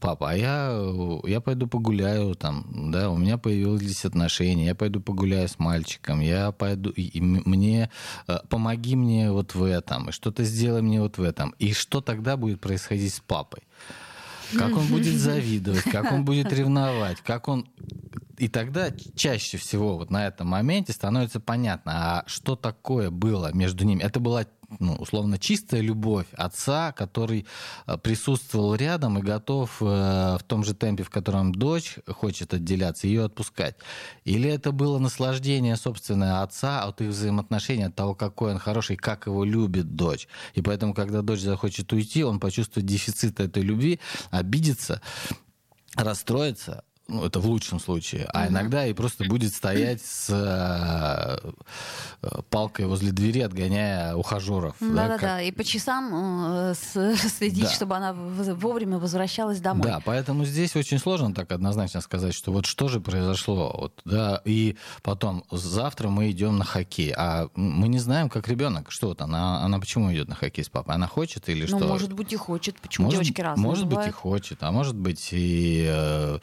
папа, 0.00 0.30
а 0.30 0.34
я, 0.34 0.92
я 1.24 1.40
пойду 1.40 1.66
погуляю 1.66 2.34
там, 2.34 2.90
да, 2.90 3.10
у 3.10 3.16
меня 3.16 3.38
появились 3.38 4.04
отношения, 4.04 4.66
я 4.66 4.74
пойду 4.74 5.00
погуляю 5.00 5.48
с 5.48 5.58
мальчиком, 5.58 6.20
я 6.20 6.52
пойду, 6.52 6.90
и, 6.90 7.20
мне, 7.20 7.90
э, 8.26 8.38
помоги 8.48 8.96
мне 8.96 9.30
вот 9.30 9.54
в 9.54 9.62
этом, 9.62 10.08
и 10.08 10.12
что-то 10.12 10.44
сделай 10.44 10.82
мне 10.82 11.00
вот 11.00 11.18
в 11.18 11.22
этом. 11.22 11.54
И 11.58 11.72
что 11.72 12.00
тогда 12.00 12.36
будет 12.36 12.60
происходить 12.60 13.14
с 13.14 13.20
папой? 13.20 13.62
Как 14.56 14.76
он 14.76 14.86
будет 14.88 15.14
завидовать, 15.18 15.82
как 15.84 16.12
он 16.12 16.24
будет 16.24 16.52
ревновать, 16.52 17.20
как 17.20 17.48
он... 17.48 17.68
И 18.36 18.48
тогда 18.48 18.88
чаще 19.14 19.58
всего 19.58 19.96
вот 19.96 20.10
на 20.10 20.26
этом 20.26 20.48
моменте 20.48 20.92
становится 20.92 21.38
понятно, 21.38 21.92
а 21.94 22.24
что 22.26 22.56
такое 22.56 23.10
было 23.10 23.52
между 23.54 23.84
ними. 23.84 24.02
Это 24.02 24.18
была 24.18 24.44
ну, 24.80 24.94
условно 24.94 25.38
чистая 25.38 25.80
любовь 25.80 26.26
отца, 26.32 26.92
который 26.92 27.46
э, 27.86 27.96
присутствовал 27.98 28.74
рядом 28.74 29.18
и 29.18 29.22
готов 29.22 29.76
э, 29.80 29.84
в 30.38 30.42
том 30.46 30.64
же 30.64 30.74
темпе, 30.74 31.02
в 31.02 31.10
котором 31.10 31.52
дочь 31.52 31.96
хочет 32.08 32.54
отделяться, 32.54 33.06
ее 33.06 33.24
отпускать. 33.24 33.76
Или 34.24 34.50
это 34.50 34.72
было 34.72 34.98
наслаждение 34.98 35.76
собственное 35.76 36.42
отца 36.42 36.84
от 36.84 37.00
их 37.00 37.08
взаимоотношений, 37.08 37.84
от 37.84 37.94
того, 37.94 38.14
какой 38.14 38.52
он 38.52 38.58
хороший, 38.58 38.96
как 38.96 39.26
его 39.26 39.44
любит 39.44 39.96
дочь. 39.96 40.28
И 40.54 40.62
поэтому, 40.62 40.94
когда 40.94 41.22
дочь 41.22 41.40
захочет 41.40 41.92
уйти, 41.92 42.24
он 42.24 42.40
почувствует 42.40 42.86
дефицит 42.86 43.40
этой 43.40 43.62
любви, 43.62 44.00
обидится, 44.30 45.00
расстроится, 45.94 46.84
ну, 47.06 47.26
это 47.26 47.38
в 47.38 47.46
лучшем 47.46 47.80
случае, 47.80 48.26
а 48.32 48.48
иногда 48.48 48.86
и 48.86 48.94
просто 48.94 49.24
будет 49.24 49.54
стоять 49.54 50.00
с 50.00 50.30
э, 50.30 51.50
э, 52.22 52.40
палкой 52.48 52.86
возле 52.86 53.12
двери, 53.12 53.40
отгоняя 53.40 54.14
ухажеров. 54.14 54.74
Да-да-да, 54.80 55.18
как... 55.18 55.42
и 55.42 55.52
по 55.52 55.64
часам 55.64 56.72
э, 56.72 56.74
следить, 57.16 57.64
да. 57.64 57.70
чтобы 57.70 57.96
она 57.96 58.14
вовремя 58.14 58.98
возвращалась 58.98 59.60
домой. 59.60 59.82
Да, 59.82 60.00
поэтому 60.02 60.46
здесь 60.46 60.76
очень 60.76 60.98
сложно 60.98 61.34
так 61.34 61.52
однозначно 61.52 62.00
сказать, 62.00 62.32
что 62.32 62.52
вот 62.52 62.64
что 62.64 62.88
же 62.88 63.00
произошло. 63.00 63.76
Вот, 63.78 64.00
да, 64.06 64.40
и 64.46 64.76
потом 65.02 65.44
завтра 65.50 66.08
мы 66.08 66.30
идем 66.30 66.56
на 66.56 66.64
хоккей, 66.64 67.12
а 67.14 67.48
мы 67.54 67.88
не 67.88 67.98
знаем, 67.98 68.30
как 68.30 68.48
ребенок, 68.48 68.90
что 68.90 69.08
вот 69.08 69.20
она, 69.20 69.62
она 69.62 69.78
почему 69.78 70.10
идет 70.12 70.28
на 70.28 70.36
хоккей 70.36 70.64
с 70.64 70.70
папой, 70.70 70.94
она 70.94 71.06
хочет 71.06 71.50
или 71.50 71.62
ну, 71.62 71.68
что? 71.68 71.78
Ну, 71.80 71.86
может 71.88 72.14
быть 72.14 72.32
и 72.32 72.36
хочет, 72.36 72.80
почему 72.80 73.06
может, 73.06 73.20
девочки 73.20 73.40
разные 73.42 73.62
Может 73.62 73.86
бывают? 73.86 74.06
быть 74.06 74.16
и 74.16 74.18
хочет, 74.18 74.62
а 74.62 74.72
может 74.72 74.96
быть 74.96 75.28
и 75.32 75.86
э, 75.86 76.38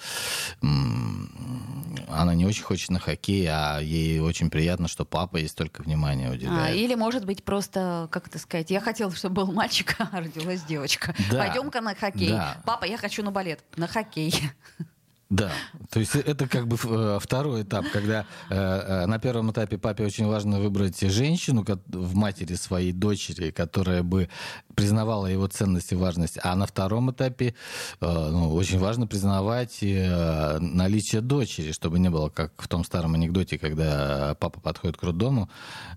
она 0.62 2.36
не 2.36 2.46
очень 2.46 2.63
хочет 2.63 2.89
на 2.89 3.00
хоккей, 3.00 3.48
а 3.50 3.79
ей 3.79 4.20
очень 4.20 4.50
приятно, 4.50 4.88
что 4.88 5.05
папа 5.05 5.38
ей 5.38 5.48
столько 5.48 5.81
внимания 5.81 6.29
уделяет. 6.29 6.72
А, 6.72 6.72
или, 6.72 6.96
может 6.96 7.25
быть, 7.25 7.43
просто, 7.43 8.08
как 8.12 8.27
это 8.27 8.39
сказать, 8.39 8.70
я 8.70 8.79
хотела, 8.81 9.12
чтобы 9.15 9.46
был 9.46 9.53
мальчик, 9.53 9.96
а 10.12 10.20
родилась 10.20 10.63
девочка. 10.63 11.15
Да. 11.29 11.39
Пойдем-ка 11.39 11.81
на 11.81 11.96
хоккей. 11.96 12.29
Да. 12.29 12.62
Папа, 12.65 12.86
я 12.86 12.98
хочу 12.98 13.24
на 13.24 13.31
балет. 13.31 13.63
На 13.75 13.88
хоккей. 13.88 14.34
Да, 15.31 15.50
то 15.89 16.01
есть 16.01 16.13
это 16.13 16.45
как 16.45 16.67
бы 16.67 16.75
э, 16.83 17.19
второй 17.21 17.63
этап, 17.63 17.85
когда 17.93 18.25
э, 18.50 18.53
э, 18.53 19.05
на 19.05 19.17
первом 19.17 19.50
этапе 19.51 19.77
папе 19.77 20.03
очень 20.03 20.27
важно 20.27 20.59
выбрать 20.59 21.00
женщину 21.00 21.65
в 21.88 22.15
матери 22.15 22.55
своей 22.55 22.91
дочери, 22.91 23.51
которая 23.51 24.03
бы 24.03 24.27
признавала 24.75 25.27
его 25.27 25.47
ценность 25.47 25.93
и 25.93 25.95
важность, 25.95 26.38
а 26.43 26.53
на 26.57 26.65
втором 26.65 27.11
этапе 27.11 27.55
ну, 28.01 28.53
очень 28.53 28.77
важно 28.77 29.07
признавать 29.07 29.77
наличие 29.81 31.21
дочери, 31.21 31.71
чтобы 31.71 32.00
не 32.00 32.09
было 32.09 32.27
как 32.27 32.51
в 32.61 32.67
том 32.67 32.83
старом 32.83 33.13
анекдоте, 33.13 33.57
когда 33.57 34.35
папа 34.38 34.59
подходит 34.59 34.97
к 34.97 35.03
роддому 35.03 35.50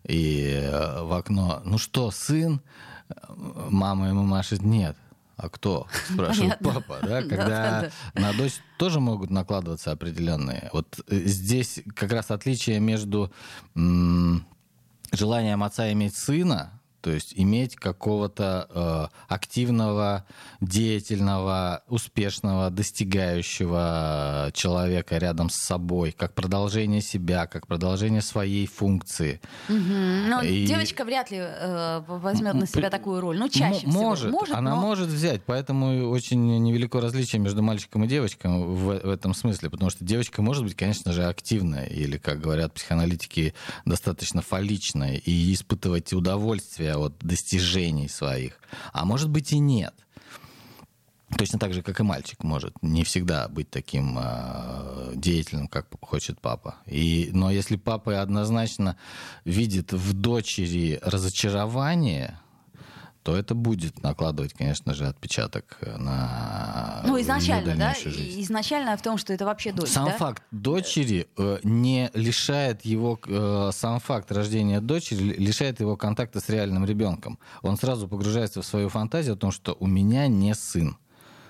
и 0.06 0.70
в 1.00 1.12
окно, 1.12 1.60
ну 1.64 1.78
что, 1.78 2.12
сын? 2.12 2.60
Мама 3.68 4.08
ему 4.08 4.22
машет, 4.22 4.62
нет 4.62 4.96
а 5.36 5.48
кто? 5.48 5.86
Спрашивает 6.12 6.58
Понятно. 6.58 6.80
папа, 6.80 7.06
да? 7.06 7.22
Когда 7.28 7.90
на 8.14 8.32
дочь 8.32 8.54
тоже 8.78 9.00
могут 9.00 9.30
накладываться 9.30 9.92
определенные. 9.92 10.70
Вот 10.72 11.00
э, 11.08 11.16
здесь 11.24 11.80
как 11.94 12.12
раз 12.12 12.30
отличие 12.30 12.80
между 12.80 13.32
желанием 15.12 15.62
отца 15.62 15.92
иметь 15.92 16.16
сына, 16.16 16.80
то 17.04 17.10
есть 17.10 17.34
иметь 17.36 17.76
какого-то 17.76 18.66
э, 18.70 19.32
активного, 19.34 20.24
деятельного, 20.62 21.82
успешного, 21.86 22.70
достигающего 22.70 24.50
человека 24.54 25.18
рядом 25.18 25.50
с 25.50 25.66
собой, 25.66 26.12
как 26.12 26.32
продолжение 26.32 27.02
себя, 27.02 27.46
как 27.46 27.66
продолжение 27.66 28.22
своей 28.22 28.66
функции. 28.66 29.42
Угу. 29.68 30.30
Но 30.30 30.40
И... 30.40 30.64
девочка 30.64 31.04
вряд 31.04 31.30
ли 31.30 31.40
э, 31.40 32.00
возьмет 32.08 32.54
на 32.54 32.66
себя 32.66 32.88
такую 32.88 33.20
роль. 33.20 33.36
Ну, 33.38 33.50
чаще 33.50 33.86
может, 33.86 34.24
всего. 34.24 34.38
Может, 34.38 34.56
она 34.56 34.74
но... 34.74 34.80
может 34.80 35.10
взять, 35.10 35.42
поэтому 35.44 36.08
очень 36.08 36.58
невелико 36.62 37.02
различие 37.02 37.38
между 37.38 37.62
мальчиком 37.62 38.04
и 38.04 38.08
девочкой 38.08 38.50
в, 38.50 38.98
в 39.00 39.10
этом 39.10 39.34
смысле, 39.34 39.68
потому 39.68 39.90
что 39.90 40.06
девочка 40.06 40.40
может 40.40 40.64
быть, 40.64 40.74
конечно 40.74 41.12
же, 41.12 41.26
активная 41.26 41.84
или, 41.84 42.16
как 42.16 42.40
говорят 42.40 42.72
психоаналитики, 42.72 43.52
достаточно 43.84 44.40
фаличная 44.40 45.16
и 45.16 45.52
испытывать 45.52 46.14
удовольствие 46.14 46.93
от 46.98 47.18
достижений 47.18 48.08
своих. 48.08 48.60
А 48.92 49.04
может 49.04 49.30
быть 49.30 49.52
и 49.52 49.58
нет. 49.58 49.94
Точно 51.36 51.58
так 51.58 51.74
же, 51.74 51.82
как 51.82 51.98
и 51.98 52.02
мальчик 52.02 52.44
может 52.44 52.74
не 52.82 53.02
всегда 53.02 53.48
быть 53.48 53.68
таким 53.68 54.16
э, 54.20 55.12
деятельным, 55.16 55.66
как 55.66 55.88
хочет 56.00 56.40
папа. 56.40 56.76
И, 56.86 57.30
но 57.32 57.50
если 57.50 57.76
папа 57.76 58.20
однозначно 58.22 58.96
видит 59.44 59.92
в 59.92 60.12
дочери 60.12 61.00
разочарование, 61.02 62.38
то 63.24 63.34
это 63.34 63.54
будет 63.54 64.02
накладывать, 64.02 64.52
конечно 64.52 64.92
же, 64.92 65.06
отпечаток 65.06 65.78
на 65.96 67.02
Ну, 67.06 67.18
изначально, 67.22 67.74
да? 67.74 67.94
Жизнь. 67.94 68.42
Изначально 68.42 68.94
в 68.98 69.02
том, 69.02 69.16
что 69.16 69.32
это 69.32 69.46
вообще 69.46 69.72
дочь, 69.72 69.88
Сам 69.88 70.06
да? 70.06 70.12
факт 70.12 70.42
дочери 70.50 71.26
э, 71.38 71.58
не 71.62 72.10
лишает 72.12 72.84
его, 72.84 73.18
э, 73.26 73.70
сам 73.72 73.98
факт 73.98 74.30
рождения 74.30 74.80
дочери 74.80 75.22
лишает 75.22 75.80
его 75.80 75.96
контакта 75.96 76.40
с 76.40 76.50
реальным 76.50 76.84
ребенком. 76.84 77.38
Он 77.62 77.78
сразу 77.78 78.08
погружается 78.08 78.60
в 78.60 78.66
свою 78.66 78.90
фантазию 78.90 79.34
о 79.34 79.38
том, 79.38 79.52
что 79.52 79.74
у 79.80 79.86
меня 79.86 80.26
не 80.26 80.54
сын. 80.54 80.98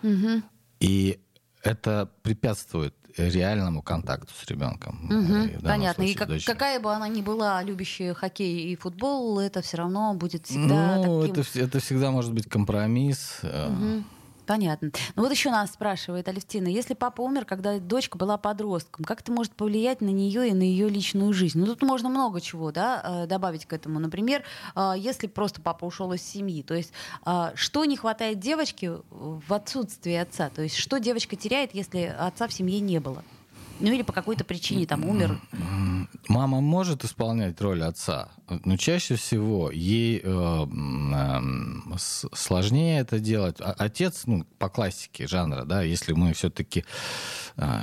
Угу. 0.05 0.43
И 0.79 1.19
это 1.65 2.09
препятствует 2.23 2.95
реальному 3.17 3.83
контакту 3.83 4.33
с 4.35 4.47
ребенком. 4.49 5.05
Угу, 5.05 5.63
понятно. 5.63 6.05
Случае, 6.05 6.13
и 6.13 6.15
как, 6.15 6.45
какая 6.45 6.81
бы 6.81 6.93
она 6.93 7.09
ни 7.09 7.23
была 7.23 7.63
любящая 7.63 8.15
хоккей 8.15 8.73
и 8.73 8.77
футбол, 8.77 9.39
это 9.39 9.63
все 9.63 9.79
равно 9.79 10.15
будет 10.15 10.47
всегда. 10.47 10.97
Ну, 10.97 11.23
таким... 11.23 11.43
это, 11.43 11.61
это 11.61 11.81
всегда 11.81 12.11
может 12.11 12.33
быть 12.33 12.49
компромисс. 12.49 13.41
Угу. 13.43 14.05
Понятно. 14.47 14.91
Ну 15.17 15.23
вот 15.23 15.33
еще 15.33 15.51
нас 15.51 15.73
спрашивает 15.73 16.29
Алевтина, 16.29 16.69
если 16.69 16.95
папа 16.95 17.23
умер, 17.23 17.45
когда 17.45 17.79
дочка 17.79 18.19
была 18.19 18.37
подростком, 18.37 19.05
как 19.05 19.21
это 19.21 19.33
может 19.33 19.53
повлиять 19.55 20.01
на 20.01 20.11
нее 20.11 20.49
и 20.49 20.53
на 20.53 20.63
ее 20.63 20.89
личную 20.89 21.33
жизнь? 21.33 21.59
Ну 21.59 21.67
тут 21.67 21.83
можно 21.83 22.09
много 22.09 22.41
чего 22.41 22.71
да, 22.71 23.25
э, 23.25 23.27
добавить 23.27 23.67
к 23.67 23.73
этому. 23.73 24.01
Например, 24.01 24.43
э, 24.75 24.93
если 24.97 25.27
просто 25.27 25.61
папа 25.61 25.85
ушел 25.87 26.13
из 26.13 26.23
семьи, 26.23 26.63
то 26.63 26.75
есть 26.75 26.93
э, 27.25 27.53
что 27.55 27.85
не 27.85 27.97
хватает 27.97 28.39
девочке 28.39 28.99
в 29.11 29.53
отсутствии 29.53 30.15
отца? 30.15 30.51
То 30.51 30.63
есть 30.63 30.77
что 30.77 30.99
девочка 30.99 31.37
теряет, 31.37 31.75
если 31.75 32.15
отца 32.19 32.47
в 32.47 32.53
семье 32.53 32.81
не 32.81 33.01
было? 33.01 33.25
Ну 33.81 33.93
или 33.93 34.03
по 34.03 34.13
какой-то 34.13 34.45
причине 34.45 34.87
там 34.87 35.05
умер. 35.05 35.41
Мама 36.29 36.61
может 36.61 37.05
исполнять 37.05 37.61
роль 37.61 37.83
отца, 37.83 38.29
но 38.65 38.77
чаще 38.77 39.17
всего 39.17 39.71
ей 39.71 40.21
э, 40.23 40.67
э, 40.67 41.99
сложнее 42.33 43.01
это 43.01 43.19
делать. 43.19 43.57
А, 43.61 43.75
отец, 43.77 44.23
ну, 44.27 44.45
по 44.59 44.69
классике 44.69 45.27
жанра, 45.27 45.65
да, 45.65 45.83
если 45.83 46.13
мы 46.13 46.33
все-таки 46.33 46.85
э, 47.57 47.81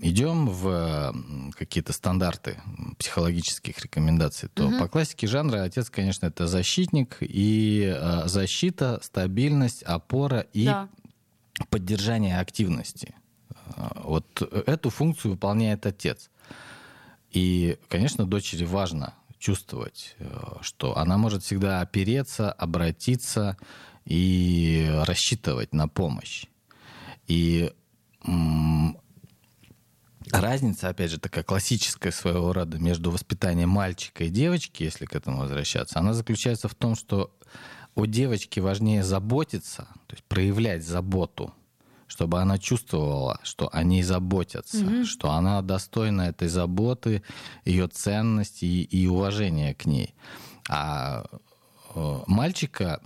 идем 0.00 0.48
в 0.48 1.14
какие-то 1.56 1.92
стандарты 1.92 2.60
психологических 2.98 3.78
рекомендаций, 3.78 4.48
то 4.52 4.66
угу. 4.66 4.78
по 4.78 4.88
классике 4.88 5.26
жанра 5.26 5.62
отец, 5.62 5.90
конечно, 5.90 6.26
это 6.26 6.46
защитник 6.46 7.18
и 7.20 7.94
э, 7.94 8.22
защита, 8.26 8.98
стабильность, 9.02 9.82
опора 9.82 10.46
и 10.52 10.64
да. 10.64 10.88
поддержание 11.70 12.40
активности. 12.40 13.14
Вот 13.96 14.42
эту 14.66 14.90
функцию 14.90 15.32
выполняет 15.32 15.86
отец. 15.86 16.30
И, 17.30 17.78
конечно, 17.88 18.26
дочери 18.26 18.64
важно 18.64 19.14
чувствовать, 19.38 20.14
э, 20.18 20.56
что 20.60 20.96
она 20.96 21.18
может 21.18 21.42
всегда 21.42 21.80
опереться, 21.80 22.52
обратиться 22.52 23.58
и 24.04 24.88
рассчитывать 25.04 25.74
на 25.74 25.88
помощь. 25.88 26.46
И 27.26 27.72
разница, 30.30 30.88
опять 30.88 31.10
же, 31.10 31.18
такая 31.18 31.44
классическая 31.44 32.10
своего 32.10 32.52
рода 32.52 32.78
между 32.78 33.10
воспитанием 33.10 33.68
мальчика 33.68 34.24
и 34.24 34.30
девочки, 34.30 34.82
если 34.82 35.04
к 35.04 35.14
этому 35.14 35.40
возвращаться, 35.40 35.98
она 35.98 36.14
заключается 36.14 36.68
в 36.68 36.74
том, 36.74 36.94
что 36.94 37.36
у 37.94 38.06
девочки 38.06 38.60
важнее 38.60 39.04
заботиться, 39.04 39.88
то 40.06 40.14
есть 40.14 40.24
проявлять 40.24 40.84
заботу 40.84 41.54
чтобы 42.06 42.40
она 42.40 42.58
чувствовала, 42.58 43.40
что 43.42 43.68
о 43.72 43.82
ней 43.82 44.02
заботятся, 44.02 44.78
mm-hmm. 44.78 45.04
что 45.04 45.30
она 45.30 45.62
достойна 45.62 46.22
этой 46.22 46.48
заботы, 46.48 47.22
ее 47.64 47.88
ценности 47.88 48.64
и, 48.64 48.82
и 48.82 49.06
уважения 49.06 49.74
к 49.74 49.86
ней. 49.86 50.14
А 50.68 51.24
э, 51.94 52.20
мальчика 52.26 53.00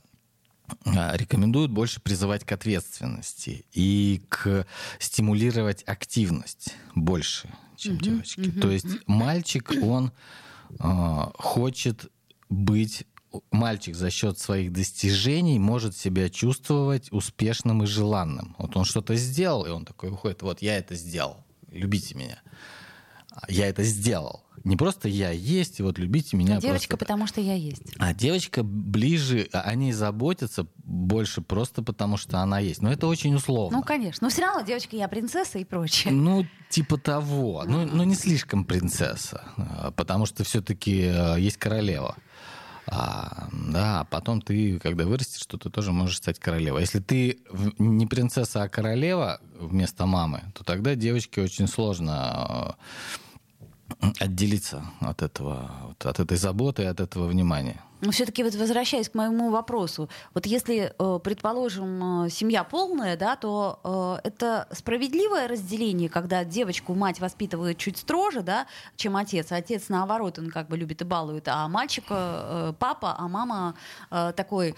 э, 0.85 1.17
рекомендуют 1.17 1.71
больше 1.71 2.01
призывать 2.01 2.45
к 2.45 2.53
ответственности 2.53 3.67
и 3.73 4.23
к 4.29 4.67
стимулировать 4.99 5.83
активность 5.87 6.75
больше, 6.95 7.49
чем 7.77 7.95
mm-hmm. 7.95 8.03
девочки. 8.03 8.41
Mm-hmm. 8.41 8.61
То 8.61 8.71
есть 8.71 9.07
мальчик, 9.07 9.73
он 9.83 10.13
э, 10.79 11.25
хочет 11.39 12.11
быть 12.49 13.07
мальчик 13.51 13.95
за 13.95 14.11
счет 14.11 14.39
своих 14.39 14.73
достижений 14.73 15.59
может 15.59 15.97
себя 15.97 16.29
чувствовать 16.29 17.13
успешным 17.13 17.83
и 17.83 17.87
желанным. 17.87 18.55
Вот 18.59 18.77
он 18.77 18.85
что-то 18.85 19.17
сделал, 19.17 19.67
и 19.67 19.71
он 19.71 19.85
такой 19.85 20.11
выходит, 20.11 20.43
вот 20.43 20.63
я 20.63 20.79
это 20.79 20.95
сделал, 20.95 21.45
любите 21.71 22.15
меня. 22.15 22.41
я 23.49 23.67
это 23.69 23.83
сделал. 23.83 24.45
Не 24.65 24.77
просто 24.77 25.09
я 25.09 25.31
есть, 25.31 25.81
и 25.81 25.83
вот 25.83 25.99
любите 25.99 26.37
меня. 26.37 26.57
А 26.57 26.61
девочка, 26.61 26.97
просто... 26.97 26.97
потому 26.97 27.27
что 27.27 27.41
я 27.41 27.55
есть. 27.55 27.83
А 27.99 28.13
девочка 28.13 28.63
ближе, 28.63 29.49
о 29.53 29.75
ней 29.75 29.93
заботятся 29.93 30.67
больше 30.77 31.43
просто 31.43 31.83
потому, 31.83 32.17
что 32.17 32.39
она 32.39 32.59
есть. 32.59 32.83
Но 32.83 32.93
это 32.93 33.07
очень 33.07 33.35
условно. 33.35 33.79
Ну, 33.79 33.85
конечно. 33.85 34.27
Но 34.27 34.31
все 34.31 34.43
равно 34.43 34.63
девочка, 34.63 34.97
я 34.97 35.09
принцесса 35.09 35.59
и 35.59 35.65
прочее. 35.65 36.13
Ну, 36.13 36.45
типа 36.71 36.99
того. 36.99 37.65
Ну, 37.67 37.87
ну 37.87 38.03
не 38.05 38.15
слишком 38.15 38.65
принцесса. 38.65 39.43
А, 39.57 39.91
потому 39.93 40.27
что 40.27 40.45
все-таки 40.45 41.05
э, 41.05 41.37
есть 41.39 41.57
королева. 41.57 42.17
А, 42.91 43.49
да, 43.53 44.07
потом 44.11 44.41
ты, 44.41 44.79
когда 44.79 45.05
вырастешь, 45.05 45.43
что 45.43 45.59
ты 45.59 45.69
тоже 45.69 45.93
можешь 45.93 46.17
стать 46.19 46.39
королевой. 46.39 46.81
Если 46.81 47.01
ты 47.01 47.39
не 47.79 48.07
принцесса, 48.07 48.63
а 48.63 48.69
королева 48.69 49.41
вместо 49.59 50.07
мамы, 50.07 50.43
то 50.55 50.65
тогда 50.65 50.95
девочке 50.95 51.43
очень 51.43 51.69
сложно 51.69 52.77
э, 54.01 54.07
отделиться 54.21 54.85
от 55.01 55.23
этого, 55.23 55.95
от 55.99 56.21
этой 56.21 56.39
заботы 56.39 56.87
от 56.87 57.01
этого 57.01 57.27
внимания. 57.27 57.83
Но 58.01 58.13
все-таки 58.13 58.45
вот 58.45 58.55
возвращаясь 58.55 59.09
к 59.09 59.15
моему 59.15 59.51
вопросу, 59.51 60.09
вот 60.35 60.47
если, 60.47 60.95
э, 60.97 61.19
предположим, 61.23 62.27
э, 62.27 62.31
семья 62.31 62.63
полная, 62.63 63.17
да, 63.17 63.37
то 63.37 64.21
э, 64.23 64.29
это 64.29 64.69
справедливое 64.73 65.49
разделение, 65.49 66.09
когда 66.09 66.45
девочку 66.45 66.95
мать 66.95 67.21
воспитывает 67.21 67.77
чуть 67.79 67.99
строже, 67.99 68.43
да, 68.43 68.67
чем 68.97 69.17
отец. 69.17 69.51
Отец, 69.51 69.85
наоборот, 69.89 70.39
он 70.39 70.51
как 70.51 70.69
бы 70.69 70.77
любит 70.77 71.03
и 71.03 71.05
балует, 71.05 71.49
а 71.49 71.67
мальчика 71.69 72.75
папа, 72.79 73.17
а 73.19 73.29
мама 73.29 73.75
такой 74.11 74.75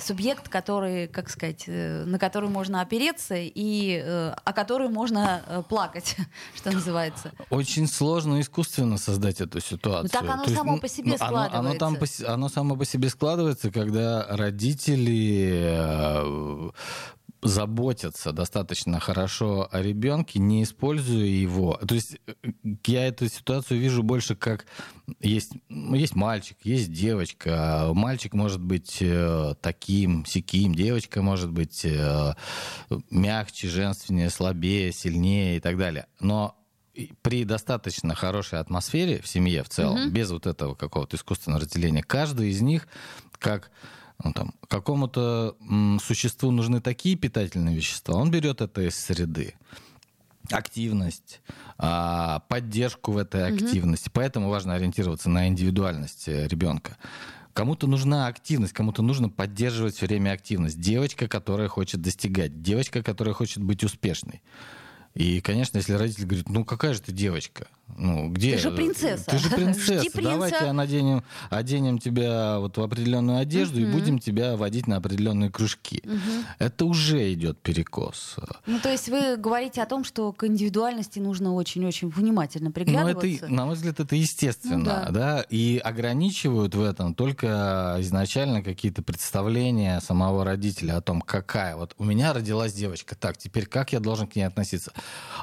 субъект, 0.00 0.48
который, 0.48 1.08
как 1.08 1.30
сказать, 1.30 1.64
на 1.66 2.18
который 2.18 2.48
можно 2.48 2.80
опереться 2.80 3.34
и 3.36 3.98
о 3.98 4.52
который 4.52 4.88
можно 4.88 5.64
плакать, 5.68 6.16
что 6.54 6.70
называется. 6.70 7.32
Очень 7.50 7.86
сложно 7.88 8.40
искусственно 8.40 8.98
создать 8.98 9.40
эту 9.40 9.60
ситуацию. 9.60 10.10
Ну, 10.12 10.20
так 10.20 10.30
оно 10.30 10.44
само 10.46 10.72
есть, 10.72 10.82
по 10.82 10.88
себе 10.88 11.10
ну, 11.12 11.16
складывается. 11.16 11.58
Оно, 11.58 11.68
оно, 11.70 11.78
там, 11.78 11.96
оно 12.26 12.43
оно 12.44 12.50
само 12.50 12.76
по 12.76 12.84
себе 12.84 13.08
складывается, 13.08 13.70
когда 13.70 14.26
родители 14.28 15.50
э, 15.62 16.70
заботятся 17.40 18.32
достаточно 18.32 19.00
хорошо 19.00 19.66
о 19.72 19.80
ребенке, 19.80 20.38
не 20.38 20.62
используя 20.62 21.24
его. 21.24 21.80
То 21.88 21.94
есть 21.94 22.18
э, 22.26 22.34
я 22.86 23.06
эту 23.06 23.28
ситуацию 23.28 23.80
вижу 23.80 24.02
больше 24.02 24.36
как 24.36 24.66
есть, 25.20 25.52
ну, 25.70 25.94
есть 25.94 26.14
мальчик, 26.14 26.58
есть 26.64 26.92
девочка. 26.92 27.88
Мальчик 27.94 28.34
может 28.34 28.60
быть 28.60 28.98
э, 29.00 29.54
таким, 29.62 30.26
сяким, 30.26 30.74
девочка 30.74 31.22
может 31.22 31.50
быть 31.50 31.86
мягче, 33.10 33.68
женственнее, 33.68 34.28
слабее, 34.28 34.92
сильнее 34.92 35.56
и 35.56 35.60
так 35.60 35.78
далее. 35.78 36.08
Но 36.20 36.58
при 37.22 37.44
достаточно 37.44 38.14
хорошей 38.14 38.60
атмосфере 38.60 39.20
в 39.20 39.26
семье 39.26 39.62
в 39.62 39.68
целом, 39.68 40.06
угу. 40.06 40.10
без 40.10 40.30
вот 40.30 40.46
этого 40.46 40.74
какого-то 40.74 41.16
искусственного 41.16 41.62
разделения, 41.62 42.02
каждый 42.02 42.50
из 42.50 42.60
них 42.60 42.86
как 43.38 43.70
ну, 44.22 44.32
там, 44.32 44.54
какому-то 44.68 45.56
существу 46.02 46.50
нужны 46.50 46.80
такие 46.80 47.16
питательные 47.16 47.76
вещества, 47.76 48.14
он 48.14 48.30
берет 48.30 48.60
это 48.60 48.82
из 48.82 48.96
среды. 48.96 49.54
Активность, 50.50 51.40
а, 51.78 52.40
поддержку 52.48 53.12
в 53.12 53.18
этой 53.18 53.50
угу. 53.50 53.64
активности. 53.64 54.10
Поэтому 54.12 54.50
важно 54.50 54.74
ориентироваться 54.74 55.30
на 55.30 55.48
индивидуальность 55.48 56.28
э, 56.28 56.46
ребенка. 56.48 56.98
Кому-то 57.54 57.86
нужна 57.86 58.26
активность, 58.26 58.74
кому-то 58.74 59.00
нужно 59.02 59.30
поддерживать 59.30 59.94
все 59.94 60.06
время 60.06 60.32
активность. 60.32 60.78
Девочка, 60.78 61.28
которая 61.28 61.68
хочет 61.68 62.02
достигать, 62.02 62.62
девочка, 62.62 63.02
которая 63.02 63.32
хочет 63.32 63.62
быть 63.62 63.84
успешной. 63.84 64.42
И, 65.14 65.40
конечно, 65.40 65.78
если 65.78 65.92
родитель 65.92 66.26
говорит, 66.26 66.48
ну 66.48 66.64
какая 66.64 66.92
же 66.92 67.00
ты 67.00 67.12
девочка, 67.12 67.68
ну 67.96 68.28
где? 68.30 68.56
Ты 68.56 68.62
же 68.62 68.70
принцесса. 68.70 69.24
Ты 69.26 69.38
же 69.38 69.50
принцесса. 69.54 70.10
Давайте 70.20 70.72
наденем, 70.72 71.22
оденем 71.50 71.98
тебя 71.98 72.58
вот 72.58 72.76
в 72.76 72.82
определенную 72.82 73.38
одежду 73.38 73.80
угу. 73.80 73.86
и 73.86 73.92
будем 73.92 74.18
тебя 74.18 74.56
водить 74.56 74.86
на 74.86 74.96
определенные 74.96 75.50
кружки. 75.50 76.02
Угу. 76.04 76.44
Это 76.58 76.84
уже 76.86 77.32
идет 77.32 77.58
перекос. 77.60 78.36
Ну 78.66 78.78
то 78.80 78.90
есть 78.90 79.08
вы 79.08 79.36
говорите 79.36 79.82
о 79.82 79.86
том, 79.86 80.04
что 80.04 80.32
к 80.32 80.44
индивидуальности 80.44 81.18
нужно 81.18 81.54
очень-очень 81.54 82.08
внимательно 82.08 82.70
приглядываться. 82.70 83.26
Ну 83.26 83.34
это, 83.34 83.48
на 83.48 83.66
мой 83.66 83.74
взгляд, 83.74 84.00
это 84.00 84.16
естественно, 84.16 84.78
ну, 84.78 84.84
да. 84.84 85.08
да, 85.10 85.40
и 85.48 85.78
ограничивают 85.78 86.74
в 86.74 86.82
этом 86.82 87.14
только 87.14 87.96
изначально 88.00 88.62
какие-то 88.62 89.02
представления 89.02 90.00
самого 90.00 90.44
родителя 90.44 90.96
о 90.96 91.00
том, 91.00 91.20
какая 91.20 91.76
вот 91.76 91.94
у 91.98 92.04
меня 92.04 92.32
родилась 92.32 92.72
девочка, 92.72 93.14
так 93.14 93.36
теперь 93.36 93.66
как 93.66 93.92
я 93.92 94.00
должен 94.00 94.26
к 94.26 94.36
ней 94.36 94.44
относиться? 94.44 94.92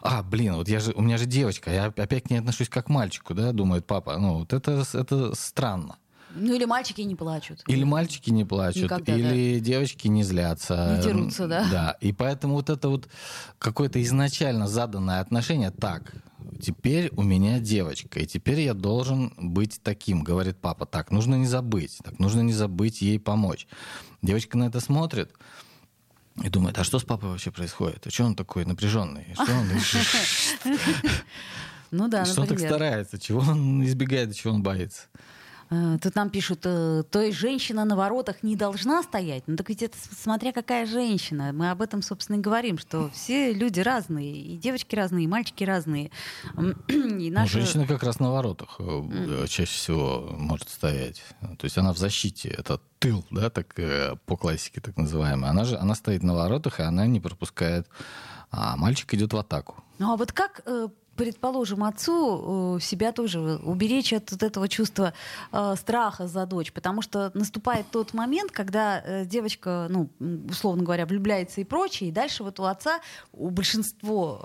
а, 0.02 0.24
блин, 0.24 0.56
вот 0.56 0.68
я 0.68 0.80
же, 0.80 0.92
у 0.94 1.02
меня 1.02 1.18
же 1.18 1.26
девочка, 1.26 1.72
я 1.72 1.86
опять 1.86 2.31
ней 2.32 2.40
отношусь 2.40 2.70
как 2.70 2.88
к 2.88 2.90
мальчику, 2.90 3.34
да, 3.34 3.52
думает 3.52 3.86
папа. 3.86 4.18
Ну, 4.18 4.40
вот 4.40 4.54
это, 4.54 4.84
это 4.94 5.36
странно. 5.36 5.98
Ну 6.34 6.54
или 6.54 6.66
мальчики 6.66 7.02
не 7.02 7.16
плачут. 7.16 7.64
Или 7.68 7.84
мальчики 7.84 8.30
не 8.30 8.46
плачут, 8.46 8.84
Никогда, 8.84 9.16
или 9.16 9.60
да. 9.60 9.66
девочки 9.66 10.08
не 10.08 10.24
злятся. 10.24 10.96
Не 10.98 11.04
дерутся, 11.04 11.48
да. 11.48 11.68
Да, 11.70 11.98
и 12.00 12.14
поэтому 12.14 12.56
вот 12.56 12.70
это 12.70 12.90
вот 12.90 13.10
какое-то 13.60 14.02
изначально 14.02 14.68
заданное 14.68 15.20
отношение, 15.20 15.72
так, 15.72 16.14
теперь 16.62 17.12
у 17.16 17.24
меня 17.24 17.60
девочка, 17.60 18.20
и 18.20 18.26
теперь 18.26 18.62
я 18.62 18.74
должен 18.74 19.34
быть 19.38 19.82
таким, 19.84 20.24
говорит 20.24 20.58
папа. 20.58 20.86
Так, 20.86 21.12
нужно 21.12 21.36
не 21.36 21.48
забыть, 21.48 21.98
так, 22.04 22.18
нужно 22.20 22.42
не 22.42 22.54
забыть 22.54 23.02
ей 23.02 23.20
помочь. 23.20 23.68
Девочка 24.22 24.58
на 24.58 24.66
это 24.66 24.80
смотрит, 24.80 25.34
и 26.42 26.50
думает, 26.50 26.80
а 26.80 26.84
что 26.84 26.98
с 26.98 27.04
папой 27.04 27.30
вообще 27.30 27.52
происходит? 27.52 28.08
А 28.08 28.10
что 28.10 28.24
он 28.24 28.36
такой 28.36 28.66
напряженный? 28.66 29.34
Что 29.34 29.52
он... 29.52 29.68
Ну 31.92 32.08
да, 32.08 32.26
Что 32.26 32.42
он 32.42 32.48
так 32.48 32.60
старается? 32.60 33.20
Чего 33.20 33.42
он 33.42 33.84
избегает, 33.84 34.36
чего 34.36 34.54
он 34.54 34.64
боится? 34.64 35.04
Э, 35.72 35.98
тут 36.04 36.16
нам 36.16 36.30
пишут, 36.30 36.62
э, 36.66 37.04
то 37.10 37.22
есть 37.22 37.38
женщина 37.38 37.86
на 37.86 37.96
воротах 37.96 38.44
не 38.44 38.58
должна 38.58 39.02
стоять. 39.04 39.44
Ну 39.48 39.56
так 39.56 39.70
ведь 39.70 39.82
это 39.82 39.98
смотря 39.98 40.52
какая 40.52 40.86
женщина. 40.86 41.54
Мы 41.54 41.72
об 41.72 41.82
этом, 41.82 42.02
собственно, 42.02 42.36
и 42.36 42.40
говорим, 42.42 42.78
что 42.78 43.10
все 43.14 43.54
люди 43.54 43.80
разные, 43.80 44.34
и 44.34 44.58
девочки 44.58 44.96
разные, 44.96 45.24
и 45.24 45.28
мальчики 45.28 45.64
разные. 45.64 46.12
И 46.88 47.32
наши... 47.32 47.58
ну, 47.58 47.64
женщина 47.64 47.88
как 47.88 48.04
раз 48.04 48.20
на 48.20 48.32
воротах 48.32 48.80
mm. 48.80 49.48
чаще 49.48 49.72
всего 49.72 50.36
может 50.38 50.68
стоять. 50.68 51.24
То 51.40 51.64
есть 51.64 51.78
она 51.78 51.94
в 51.94 51.98
защите, 51.98 52.50
это 52.50 52.82
тыл, 53.00 53.26
да, 53.32 53.50
так 53.50 53.74
по 54.26 54.36
классике 54.36 54.82
так 54.82 54.98
называемый. 54.98 55.50
Она 55.50 55.64
же 55.64 55.78
она 55.78 55.96
стоит 55.96 56.22
на 56.22 56.36
воротах, 56.36 56.82
и 56.82 56.84
она 56.84 57.08
не 57.08 57.22
пропускает 57.22 57.88
а 58.52 58.76
мальчик 58.76 59.14
идет 59.14 59.34
в 59.34 59.38
атаку. 59.38 59.82
Ну 59.98 60.14
а 60.14 60.18
вот 60.18 60.34
как 60.34 60.62
предположим, 61.16 61.84
отцу 61.84 62.78
э, 62.78 62.80
себя 62.80 63.12
тоже 63.12 63.40
уберечь 63.64 64.14
от 64.14 64.32
вот 64.32 64.44
этого 64.44 64.68
чувства 64.68 65.14
э, 65.52 65.76
страха 65.78 66.28
за 66.28 66.46
дочь, 66.46 66.72
потому 66.72 67.02
что 67.02 67.32
наступает 67.34 67.86
тот 67.92 68.14
момент, 68.14 68.52
когда 68.52 69.02
э, 69.02 69.26
девочка, 69.26 69.88
ну, 69.90 70.10
условно 70.50 70.84
говоря, 70.84 71.06
влюбляется 71.06 71.62
и 71.62 71.64
прочее, 71.64 72.10
и 72.10 72.12
дальше 72.12 72.44
вот 72.44 72.60
у 72.60 72.64
отца, 72.64 73.02
у 73.34 73.50
большинства 73.50 74.40